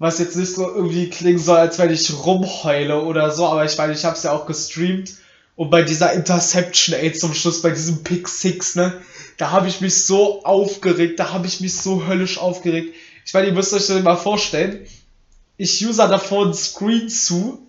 was 0.03 0.19
jetzt 0.19 0.37
nicht 0.37 0.57
so 0.57 0.69
irgendwie 0.69 1.09
klingen 1.11 1.39
soll, 1.39 1.59
als 1.59 1.79
wenn 1.79 1.93
ich 1.93 2.13
rumheule 2.13 3.03
oder 3.03 3.31
so, 3.31 3.47
aber 3.47 3.65
ich 3.65 3.79
meine, 3.79 3.93
ich 3.93 4.05
habe 4.05 4.17
es 4.17 4.25
ja 4.25 4.33
auch 4.33 4.47
gestreamt 4.47 5.15
und 5.55 5.71
bei 5.71 5.83
dieser 5.83 6.13
Interception, 6.13 6.99
ey, 6.99 7.13
zum 7.13 7.33
Schluss, 7.35 7.63
bei 7.63 7.71
diesem 7.71 8.03
Pick 8.03 8.27
6, 8.27 8.75
ne, 8.75 9.01
da 9.37 9.53
habe 9.53 9.69
ich 9.69 9.81
mich 9.81 10.05
so 10.05 10.43
aufgeregt, 10.43 11.21
da 11.21 11.33
habe 11.33 11.47
ich 11.47 11.61
mich 11.61 11.77
so 11.77 12.05
höllisch 12.05 12.39
aufgeregt. 12.39 12.97
Ich 13.25 13.33
meine, 13.33 13.47
ihr 13.47 13.53
müsst 13.53 13.73
euch 13.73 13.87
das 13.87 14.03
mal 14.03 14.17
vorstellen, 14.17 14.85
ich 15.57 15.87
user 15.87 16.09
davor 16.09 16.45
einen 16.45 16.55
Screen 16.55 17.09
zu, 17.09 17.67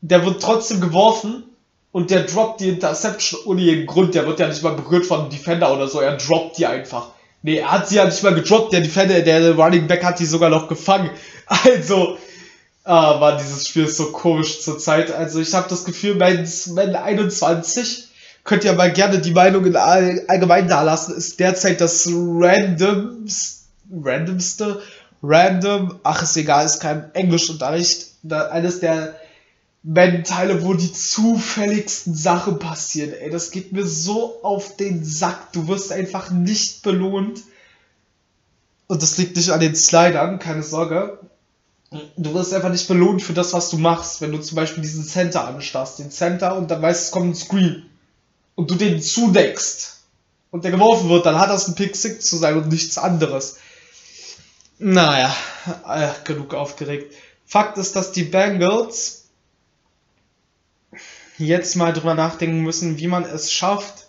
der 0.00 0.24
wird 0.24 0.42
trotzdem 0.42 0.80
geworfen 0.80 1.44
und 1.92 2.10
der 2.10 2.24
droppt 2.24 2.60
die 2.60 2.68
Interception 2.68 3.40
ohne 3.44 3.60
jeden 3.60 3.86
Grund, 3.86 4.14
der 4.14 4.26
wird 4.26 4.40
ja 4.40 4.48
nicht 4.48 4.62
mal 4.62 4.74
berührt 4.74 5.06
von 5.06 5.30
Defender 5.30 5.72
oder 5.72 5.88
so, 5.88 6.00
er 6.00 6.16
droppt 6.16 6.58
die 6.58 6.66
einfach. 6.66 7.10
Nee, 7.42 7.56
er 7.56 7.72
hat 7.72 7.88
sie 7.88 7.96
ja 7.96 8.04
nicht 8.04 8.22
mal 8.22 8.34
gedroppt, 8.34 8.72
der 8.72 8.80
Defender, 8.80 9.20
der 9.20 9.54
Running 9.54 9.86
Back 9.86 10.04
hat 10.04 10.18
sie 10.18 10.26
sogar 10.26 10.50
noch 10.50 10.68
gefangen. 10.68 11.10
Also, 11.46 12.16
ah, 12.84 13.20
war 13.20 13.36
dieses 13.36 13.68
Spiel 13.68 13.84
ist 13.84 13.98
so 13.98 14.10
komisch 14.10 14.62
zur 14.62 14.78
Zeit. 14.78 15.12
Also, 15.12 15.40
ich 15.40 15.52
habe 15.52 15.68
das 15.68 15.84
Gefühl, 15.84 16.14
mein, 16.14 16.48
mein 16.72 16.94
21, 16.94 18.08
könnt 18.44 18.64
ihr 18.64 18.72
mal 18.72 18.92
gerne 18.92 19.20
die 19.20 19.32
Meinung 19.32 19.66
in 19.66 19.76
all, 19.76 20.24
allgemein 20.28 20.68
da 20.68 20.82
lassen, 20.82 21.14
ist 21.14 21.40
derzeit 21.40 21.80
das 21.80 22.08
randomste, 22.08 23.66
randomste, 23.92 24.80
random, 25.22 26.00
ach, 26.02 26.22
ist 26.22 26.36
egal, 26.36 26.66
ist 26.66 26.80
kein 26.80 27.14
Englischunterricht, 27.14 28.08
eines 28.28 28.80
der 28.80 29.16
Teile, 29.84 30.62
wo 30.64 30.74
die 30.74 30.92
zufälligsten 30.92 32.14
Sachen 32.14 32.58
passieren. 32.58 33.12
Ey, 33.12 33.30
das 33.30 33.50
geht 33.50 33.72
mir 33.72 33.86
so 33.86 34.42
auf 34.42 34.76
den 34.76 35.04
Sack. 35.04 35.52
Du 35.52 35.66
wirst 35.68 35.90
einfach 35.92 36.30
nicht 36.30 36.82
belohnt. 36.82 37.40
Und 38.86 39.02
das 39.02 39.18
liegt 39.18 39.36
nicht 39.36 39.50
an 39.50 39.60
den 39.60 39.74
Slidern, 39.74 40.38
keine 40.38 40.62
Sorge. 40.62 41.18
Du 42.16 42.34
wirst 42.34 42.54
einfach 42.54 42.70
nicht 42.70 42.86
belohnt 42.88 43.22
für 43.22 43.32
das, 43.32 43.52
was 43.52 43.70
du 43.70 43.78
machst. 43.78 44.20
Wenn 44.20 44.32
du 44.32 44.38
zum 44.38 44.56
Beispiel 44.56 44.82
diesen 44.82 45.04
Center 45.04 45.46
anstarrst, 45.48 45.98
den 45.98 46.10
Center, 46.10 46.56
und 46.56 46.70
dann 46.70 46.80
weißt, 46.80 47.06
es 47.06 47.10
kommt 47.10 47.30
ein 47.30 47.34
Screen. 47.34 47.86
Und 48.54 48.70
du 48.70 48.76
den 48.76 49.02
zudeckst. 49.02 50.00
Und 50.50 50.64
der 50.64 50.70
geworfen 50.70 51.08
wird, 51.08 51.26
dann 51.26 51.38
hat 51.38 51.50
das 51.50 51.66
ein 51.66 51.74
Pick 51.74 51.96
6 51.96 52.24
zu 52.24 52.36
sein 52.36 52.56
und 52.56 52.68
nichts 52.68 52.98
anderes. 52.98 53.56
Naja, 54.84 55.32
äh, 55.86 56.10
genug 56.24 56.54
aufgeregt. 56.54 57.14
Fakt 57.46 57.78
ist, 57.78 57.94
dass 57.94 58.10
die 58.10 58.24
Bengals 58.24 59.28
jetzt 61.38 61.76
mal 61.76 61.92
drüber 61.92 62.14
nachdenken 62.14 62.62
müssen, 62.62 62.98
wie 62.98 63.06
man 63.06 63.24
es 63.24 63.52
schafft, 63.52 64.08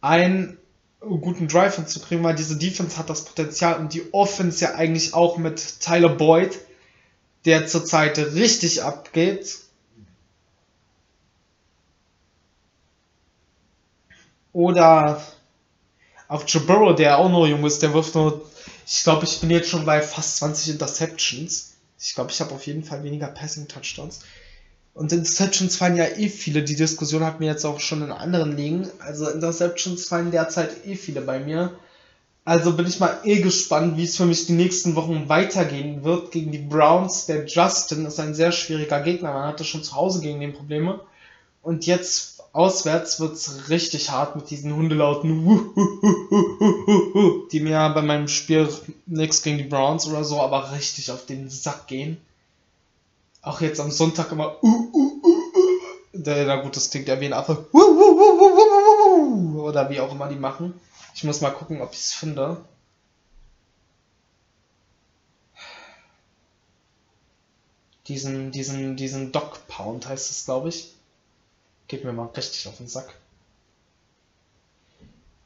einen 0.00 0.56
guten 1.00 1.46
Drive 1.46 1.76
hinzukriegen, 1.76 2.24
weil 2.24 2.36
diese 2.36 2.56
Defense 2.56 2.96
hat 2.96 3.10
das 3.10 3.26
Potenzial 3.26 3.78
und 3.80 3.92
die 3.92 4.14
Offense 4.14 4.64
ja 4.64 4.74
eigentlich 4.76 5.12
auch 5.12 5.36
mit 5.36 5.80
Tyler 5.80 6.08
Boyd, 6.08 6.58
der 7.44 7.66
zurzeit 7.66 8.16
richtig 8.16 8.82
abgeht. 8.82 9.58
Oder 14.54 15.22
auf 16.28 16.44
Joe 16.46 16.62
Burrow, 16.62 16.96
der 16.96 17.18
auch 17.18 17.28
noch 17.28 17.46
jung 17.46 17.62
ist, 17.66 17.82
der 17.82 17.92
wirft 17.92 18.14
nur, 18.14 18.42
ich 18.86 19.02
glaube, 19.02 19.24
ich 19.24 19.40
bin 19.40 19.50
jetzt 19.50 19.68
schon 19.68 19.84
bei 19.84 20.00
fast 20.02 20.38
20 20.38 20.74
Interceptions. 20.74 21.74
Ich 21.98 22.14
glaube, 22.14 22.30
ich 22.30 22.40
habe 22.40 22.54
auf 22.54 22.66
jeden 22.66 22.84
Fall 22.84 23.02
weniger 23.02 23.28
Passing 23.28 23.68
Touchdowns. 23.68 24.20
Und 24.94 25.12
Interceptions 25.12 25.76
fallen 25.76 25.96
ja 25.96 26.06
eh 26.06 26.28
viele. 26.28 26.62
Die 26.62 26.76
Diskussion 26.76 27.24
hatten 27.24 27.40
wir 27.40 27.48
jetzt 27.48 27.66
auch 27.66 27.80
schon 27.80 28.02
in 28.02 28.12
anderen 28.12 28.56
Ligen. 28.56 28.88
Also 28.98 29.28
Interceptions 29.28 30.08
fallen 30.08 30.30
derzeit 30.30 30.86
eh 30.86 30.96
viele 30.96 31.20
bei 31.20 31.38
mir. 31.38 31.78
Also 32.46 32.72
bin 32.74 32.86
ich 32.86 33.00
mal 33.00 33.18
eh 33.24 33.40
gespannt, 33.40 33.96
wie 33.96 34.04
es 34.04 34.16
für 34.16 34.24
mich 34.24 34.46
die 34.46 34.52
nächsten 34.52 34.94
Wochen 34.94 35.28
weitergehen 35.28 36.04
wird 36.04 36.30
gegen 36.30 36.52
die 36.52 36.58
Browns. 36.58 37.26
Der 37.26 37.44
Justin 37.44 38.06
ist 38.06 38.20
ein 38.20 38.34
sehr 38.34 38.52
schwieriger 38.52 39.00
Gegner. 39.00 39.32
Man 39.32 39.48
hatte 39.48 39.64
schon 39.64 39.82
zu 39.82 39.96
Hause 39.96 40.20
gegen 40.20 40.40
den 40.40 40.54
Probleme. 40.54 41.00
Und 41.60 41.86
jetzt 41.86 42.35
auswärts 42.56 43.20
wird 43.20 43.34
es 43.34 43.68
richtig 43.68 44.10
hart 44.10 44.36
mit 44.36 44.50
diesen 44.50 44.74
Hundelauten, 44.74 45.44
die 47.52 47.60
mir 47.60 47.90
bei 47.90 48.02
meinem 48.02 48.28
Spiel 48.28 48.68
nichts 49.06 49.42
gegen 49.42 49.58
die 49.58 49.64
Browns 49.64 50.08
oder 50.08 50.24
so, 50.24 50.40
aber 50.40 50.72
richtig 50.72 51.10
auf 51.10 51.26
den 51.26 51.50
Sack 51.50 51.86
gehen 51.86 52.18
auch 53.46 53.60
jetzt 53.60 53.80
am 53.80 53.92
Sonntag 53.92 54.32
immer 54.32 54.62
uh. 54.62 55.22
Na 56.12 56.56
gut, 56.56 56.76
das 56.76 56.90
klingt 56.90 57.08
ja 57.08 57.20
wie 57.20 57.26
ein 57.26 57.32
Affe. 57.32 57.66
Oder 57.72 59.88
wie 59.90 60.00
auch 60.00 60.10
immer 60.10 60.28
die 60.28 60.34
machen. 60.34 60.74
Ich 61.14 61.22
muss 61.22 61.40
mal 61.40 61.50
gucken, 61.50 61.80
ob 61.80 61.92
ich 61.92 62.00
es 62.00 62.12
finde. 62.12 62.64
Diesen, 68.08 68.50
diesen, 68.50 68.96
diesen 68.96 69.30
Dog 69.30 69.68
Pound 69.68 70.08
heißt 70.08 70.30
es, 70.30 70.44
glaube 70.44 70.70
ich. 70.70 70.95
Geht 71.88 72.04
mir 72.04 72.12
mal 72.12 72.26
richtig 72.36 72.66
auf 72.68 72.76
den 72.78 72.88
Sack. 72.88 73.14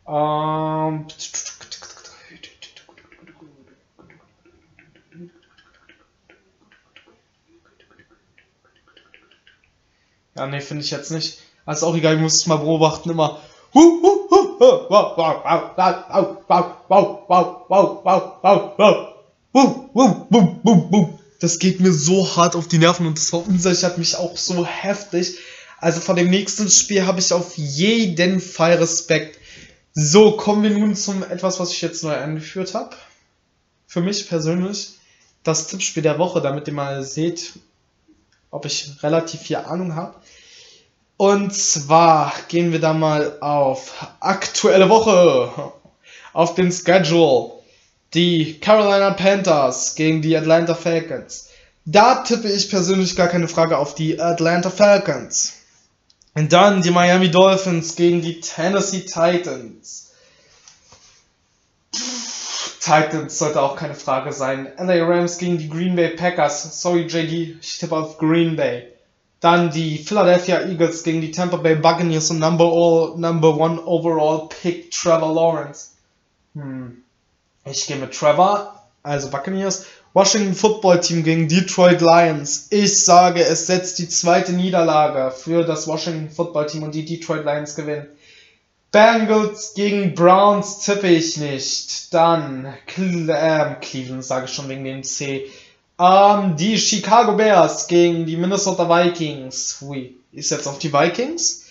Ähm. 0.06 1.06
Ja, 10.36 10.46
nee, 10.46 10.60
finde 10.60 10.82
ich 10.84 10.90
jetzt 10.90 11.10
nicht. 11.10 11.38
Also 11.66 11.86
auch 11.86 11.94
egal, 11.94 12.14
ich 12.14 12.20
muss 12.20 12.36
es 12.36 12.46
mal 12.46 12.56
beobachten, 12.56 13.10
immer. 13.10 13.40
Das 21.40 21.58
geht 21.58 21.80
mir 21.80 21.92
so 21.92 22.36
hart 22.36 22.56
auf 22.56 22.68
die 22.68 22.78
Nerven 22.78 23.06
und 23.06 23.18
das 23.18 23.28
verunsichert 23.30 23.98
mich 23.98 24.16
auch 24.16 24.36
so 24.36 24.64
heftig. 24.64 25.38
Also 25.80 26.00
von 26.00 26.16
dem 26.16 26.28
nächsten 26.28 26.68
Spiel 26.68 27.06
habe 27.06 27.20
ich 27.20 27.32
auf 27.32 27.56
jeden 27.56 28.40
Fall 28.40 28.74
Respekt. 28.74 29.38
So, 29.94 30.36
kommen 30.36 30.62
wir 30.62 30.70
nun 30.70 30.94
zum 30.94 31.22
etwas, 31.22 31.58
was 31.58 31.72
ich 31.72 31.80
jetzt 31.80 32.04
neu 32.04 32.14
eingeführt 32.14 32.74
habe. 32.74 32.94
Für 33.86 34.02
mich 34.02 34.28
persönlich 34.28 34.90
das 35.42 35.68
Tippspiel 35.68 36.02
der 36.02 36.18
Woche, 36.18 36.42
damit 36.42 36.68
ihr 36.68 36.74
mal 36.74 37.02
seht, 37.02 37.54
ob 38.50 38.66
ich 38.66 39.02
relativ 39.02 39.40
viel 39.40 39.56
Ahnung 39.56 39.94
habe. 39.94 40.16
Und 41.16 41.54
zwar 41.54 42.32
gehen 42.48 42.72
wir 42.72 42.80
da 42.80 42.92
mal 42.92 43.38
auf 43.40 44.06
aktuelle 44.20 44.88
Woche, 44.88 45.72
auf 46.32 46.54
den 46.54 46.72
Schedule. 46.72 47.52
Die 48.12 48.58
Carolina 48.60 49.12
Panthers 49.12 49.94
gegen 49.94 50.20
die 50.20 50.36
Atlanta 50.36 50.74
Falcons. 50.74 51.48
Da 51.84 52.22
tippe 52.22 52.50
ich 52.50 52.68
persönlich 52.70 53.16
gar 53.16 53.28
keine 53.28 53.48
Frage 53.48 53.78
auf 53.78 53.94
die 53.94 54.20
Atlanta 54.20 54.68
Falcons. 54.68 55.59
Und 56.34 56.52
dann 56.52 56.82
die 56.82 56.90
Miami 56.90 57.30
Dolphins 57.30 57.96
gegen 57.96 58.22
die 58.22 58.40
Tennessee 58.40 59.00
Titans. 59.00 60.12
Titans 62.80 63.38
sollte 63.38 63.60
auch 63.60 63.76
keine 63.76 63.94
Frage 63.94 64.32
sein. 64.32 64.72
LA 64.78 65.04
Rams 65.04 65.38
gegen 65.38 65.58
die 65.58 65.68
Green 65.68 65.96
Bay 65.96 66.10
Packers. 66.10 66.80
Sorry 66.80 67.02
JD, 67.02 67.58
ich 67.60 67.78
tippe 67.78 67.96
auf 67.96 68.18
Green 68.18 68.56
Bay. 68.56 68.86
Dann 69.40 69.70
die 69.70 69.98
Philadelphia 69.98 70.60
Eagles 70.60 71.02
gegen 71.02 71.20
die 71.20 71.30
Tampa 71.30 71.56
Bay 71.56 71.74
Buccaneers 71.74 72.30
und 72.30 72.38
Number, 72.38 72.64
all, 72.64 73.18
number 73.18 73.56
One 73.56 73.82
Overall 73.84 74.48
Pick 74.48 74.90
Trevor 74.90 75.34
Lawrence. 75.34 75.92
Hm. 76.54 77.02
Ich 77.64 77.86
gehe 77.86 77.96
mit 77.96 78.12
Trevor, 78.12 78.82
also 79.02 79.30
Buccaneers. 79.30 79.86
Washington 80.12 80.54
Football 80.54 81.00
Team 81.00 81.22
gegen 81.22 81.46
Detroit 81.46 82.00
Lions. 82.00 82.66
Ich 82.70 83.04
sage, 83.04 83.44
es 83.44 83.68
setzt 83.68 83.98
die 84.00 84.08
zweite 84.08 84.52
Niederlage 84.52 85.30
für 85.30 85.62
das 85.62 85.86
Washington 85.86 86.30
Football 86.30 86.66
Team 86.66 86.82
und 86.82 86.94
die 86.94 87.04
Detroit 87.04 87.44
Lions 87.44 87.76
gewinnen. 87.76 88.08
Bengals 88.90 89.74
gegen 89.74 90.14
Browns 90.16 90.80
tippe 90.80 91.06
ich 91.06 91.36
nicht. 91.36 92.12
Dann 92.12 92.74
Cle 92.86 93.32
äh, 93.32 93.76
Cleveland 93.80 94.24
sage 94.24 94.46
ich 94.46 94.52
schon 94.52 94.68
wegen 94.68 94.82
dem 94.82 95.04
C. 95.04 95.46
Ähm, 96.00 96.56
die 96.56 96.76
Chicago 96.76 97.36
Bears 97.36 97.86
gegen 97.86 98.26
die 98.26 98.36
Minnesota 98.36 98.88
Vikings. 98.88 99.76
Hui, 99.80 100.16
ist 100.32 100.50
jetzt 100.50 100.66
auf 100.66 100.80
die 100.80 100.92
Vikings. 100.92 101.66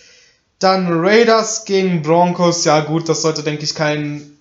Dann 0.60 0.88
Raiders 0.90 1.66
gegen 1.66 2.00
Broncos. 2.00 2.64
Ja 2.64 2.80
gut, 2.80 3.06
das 3.06 3.20
sollte 3.20 3.42
denke 3.42 3.64
ich 3.64 3.74
kein 3.74 4.38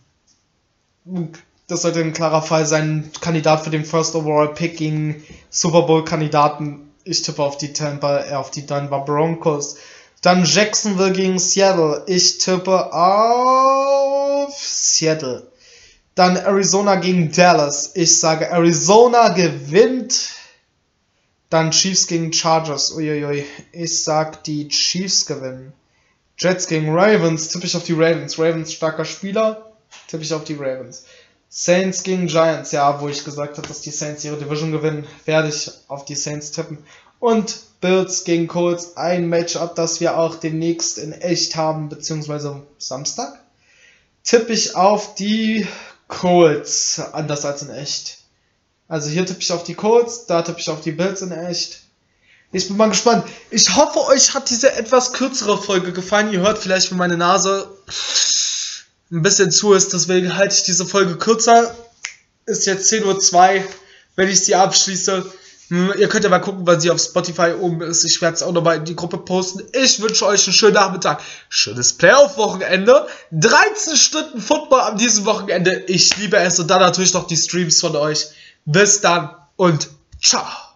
das 1.69 1.83
sollte 1.83 2.01
ein 2.01 2.13
klarer 2.13 2.41
Fall 2.41 2.65
sein. 2.65 3.11
Kandidat 3.21 3.63
für 3.63 3.69
den 3.69 3.85
First 3.85 4.15
Overall 4.15 4.53
Pick 4.53 4.77
gegen 4.77 5.23
Super 5.51 5.83
Bowl 5.83 6.03
Kandidaten. 6.03 6.91
Ich 7.03 7.21
tippe 7.21 7.43
auf 7.43 7.57
die 7.57 7.73
Tampa, 7.73 8.25
äh, 8.25 8.33
auf 8.33 8.49
die 8.51 8.65
Denver 8.65 8.99
Broncos. 9.05 9.77
Dann 10.21 10.43
Jacksonville 10.45 11.13
gegen 11.13 11.37
Seattle. 11.37 12.03
Ich 12.07 12.39
tippe 12.39 12.91
auf 12.91 14.53
Seattle. 14.57 15.47
Dann 16.15 16.37
Arizona 16.37 16.95
gegen 16.95 17.31
Dallas. 17.31 17.91
Ich 17.93 18.19
sage 18.19 18.49
Arizona 18.49 19.29
gewinnt. 19.29 20.31
Dann 21.51 21.69
Chiefs 21.69 22.07
gegen 22.07 22.33
Chargers. 22.33 22.91
Uiuiui. 22.91 23.45
Ich 23.71 24.03
sag 24.03 24.43
die 24.43 24.69
Chiefs 24.69 25.27
gewinnen. 25.27 25.71
Jets 26.37 26.67
gegen 26.67 26.89
Ravens. 26.97 27.49
Tippe 27.49 27.67
ich 27.67 27.77
auf 27.77 27.83
die 27.83 27.93
Ravens. 27.93 28.39
Ravens 28.39 28.73
starker 28.73 29.05
Spieler. 29.05 29.71
Tippe 30.07 30.23
ich 30.23 30.33
auf 30.33 30.43
die 30.43 30.55
Ravens. 30.55 31.05
Saints 31.49 32.03
gegen 32.03 32.27
Giants, 32.27 32.71
ja, 32.71 33.01
wo 33.01 33.09
ich 33.09 33.25
gesagt 33.25 33.57
habe, 33.57 33.67
dass 33.67 33.81
die 33.81 33.89
Saints 33.89 34.23
ihre 34.23 34.37
Division 34.37 34.71
gewinnen, 34.71 35.07
werde 35.25 35.49
ich 35.49 35.71
auf 35.87 36.05
die 36.05 36.15
Saints 36.15 36.51
tippen. 36.51 36.77
Und 37.19 37.59
Bills 37.81 38.23
gegen 38.23 38.47
Colts, 38.47 38.97
ein 38.97 39.27
Matchup, 39.27 39.75
das 39.75 39.99
wir 39.99 40.17
auch 40.17 40.35
demnächst 40.35 40.99
in 40.99 41.11
echt 41.11 41.55
haben, 41.55 41.89
beziehungsweise 41.89 42.61
Samstag. 42.77 43.39
Tippe 44.23 44.53
ich 44.53 44.75
auf 44.75 45.15
die 45.15 45.67
Colts, 46.07 46.99
anders 47.13 47.45
als 47.45 47.63
in 47.63 47.69
echt. 47.69 48.19
Also 48.87 49.09
hier 49.09 49.25
tippe 49.25 49.41
ich 49.41 49.51
auf 49.51 49.63
die 49.63 49.75
Colts, 49.75 50.27
da 50.27 50.41
tippe 50.43 50.59
ich 50.59 50.69
auf 50.69 50.81
die 50.81 50.91
Bills 50.91 51.21
in 51.21 51.31
echt. 51.31 51.81
Ich 52.51 52.67
bin 52.67 52.77
mal 52.77 52.89
gespannt. 52.89 53.25
Ich 53.51 53.75
hoffe, 53.75 54.05
euch 54.05 54.33
hat 54.33 54.49
diese 54.49 54.73
etwas 54.73 55.13
kürzere 55.13 55.61
Folge 55.61 55.93
gefallen. 55.93 56.33
Ihr 56.33 56.39
hört 56.39 56.57
vielleicht, 56.57 56.91
wie 56.91 56.95
meine 56.95 57.17
Nase 57.17 57.69
ein 59.11 59.21
bisschen 59.21 59.51
zu 59.51 59.73
ist. 59.73 59.93
Deswegen 59.93 60.35
halte 60.35 60.55
ich 60.55 60.63
diese 60.63 60.85
Folge 60.85 61.17
kürzer. 61.17 61.75
Ist 62.45 62.65
jetzt 62.65 62.91
10.02 62.91 63.57
Uhr, 63.57 63.63
wenn 64.15 64.29
ich 64.29 64.41
sie 64.41 64.55
abschließe. 64.55 65.25
Hm, 65.69 65.93
ihr 65.97 66.09
könnt 66.09 66.23
ja 66.23 66.29
mal 66.31 66.39
gucken, 66.39 66.65
weil 66.65 66.81
sie 66.81 66.89
auf 66.89 66.99
Spotify 66.99 67.53
oben 67.59 67.81
ist. 67.81 68.03
Ich 68.03 68.21
werde 68.21 68.35
es 68.35 68.43
auch 68.43 68.51
nochmal 68.51 68.77
in 68.77 68.85
die 68.85 68.95
Gruppe 68.95 69.19
posten. 69.19 69.63
Ich 69.73 70.01
wünsche 70.01 70.25
euch 70.25 70.47
einen 70.47 70.53
schönen 70.53 70.73
Nachmittag. 70.73 71.21
Schönes 71.47 71.93
Playoff-Wochenende. 71.93 73.07
13 73.31 73.95
Stunden 73.95 74.41
Football 74.41 74.81
an 74.81 74.97
diesem 74.97 75.25
Wochenende. 75.25 75.83
Ich 75.87 76.17
liebe 76.17 76.37
es. 76.37 76.59
Und 76.59 76.69
dann 76.69 76.79
natürlich 76.79 77.13
noch 77.13 77.27
die 77.27 77.37
Streams 77.37 77.79
von 77.79 77.95
euch. 77.95 78.29
Bis 78.65 79.01
dann 79.01 79.35
und 79.57 79.89
ciao. 80.21 80.68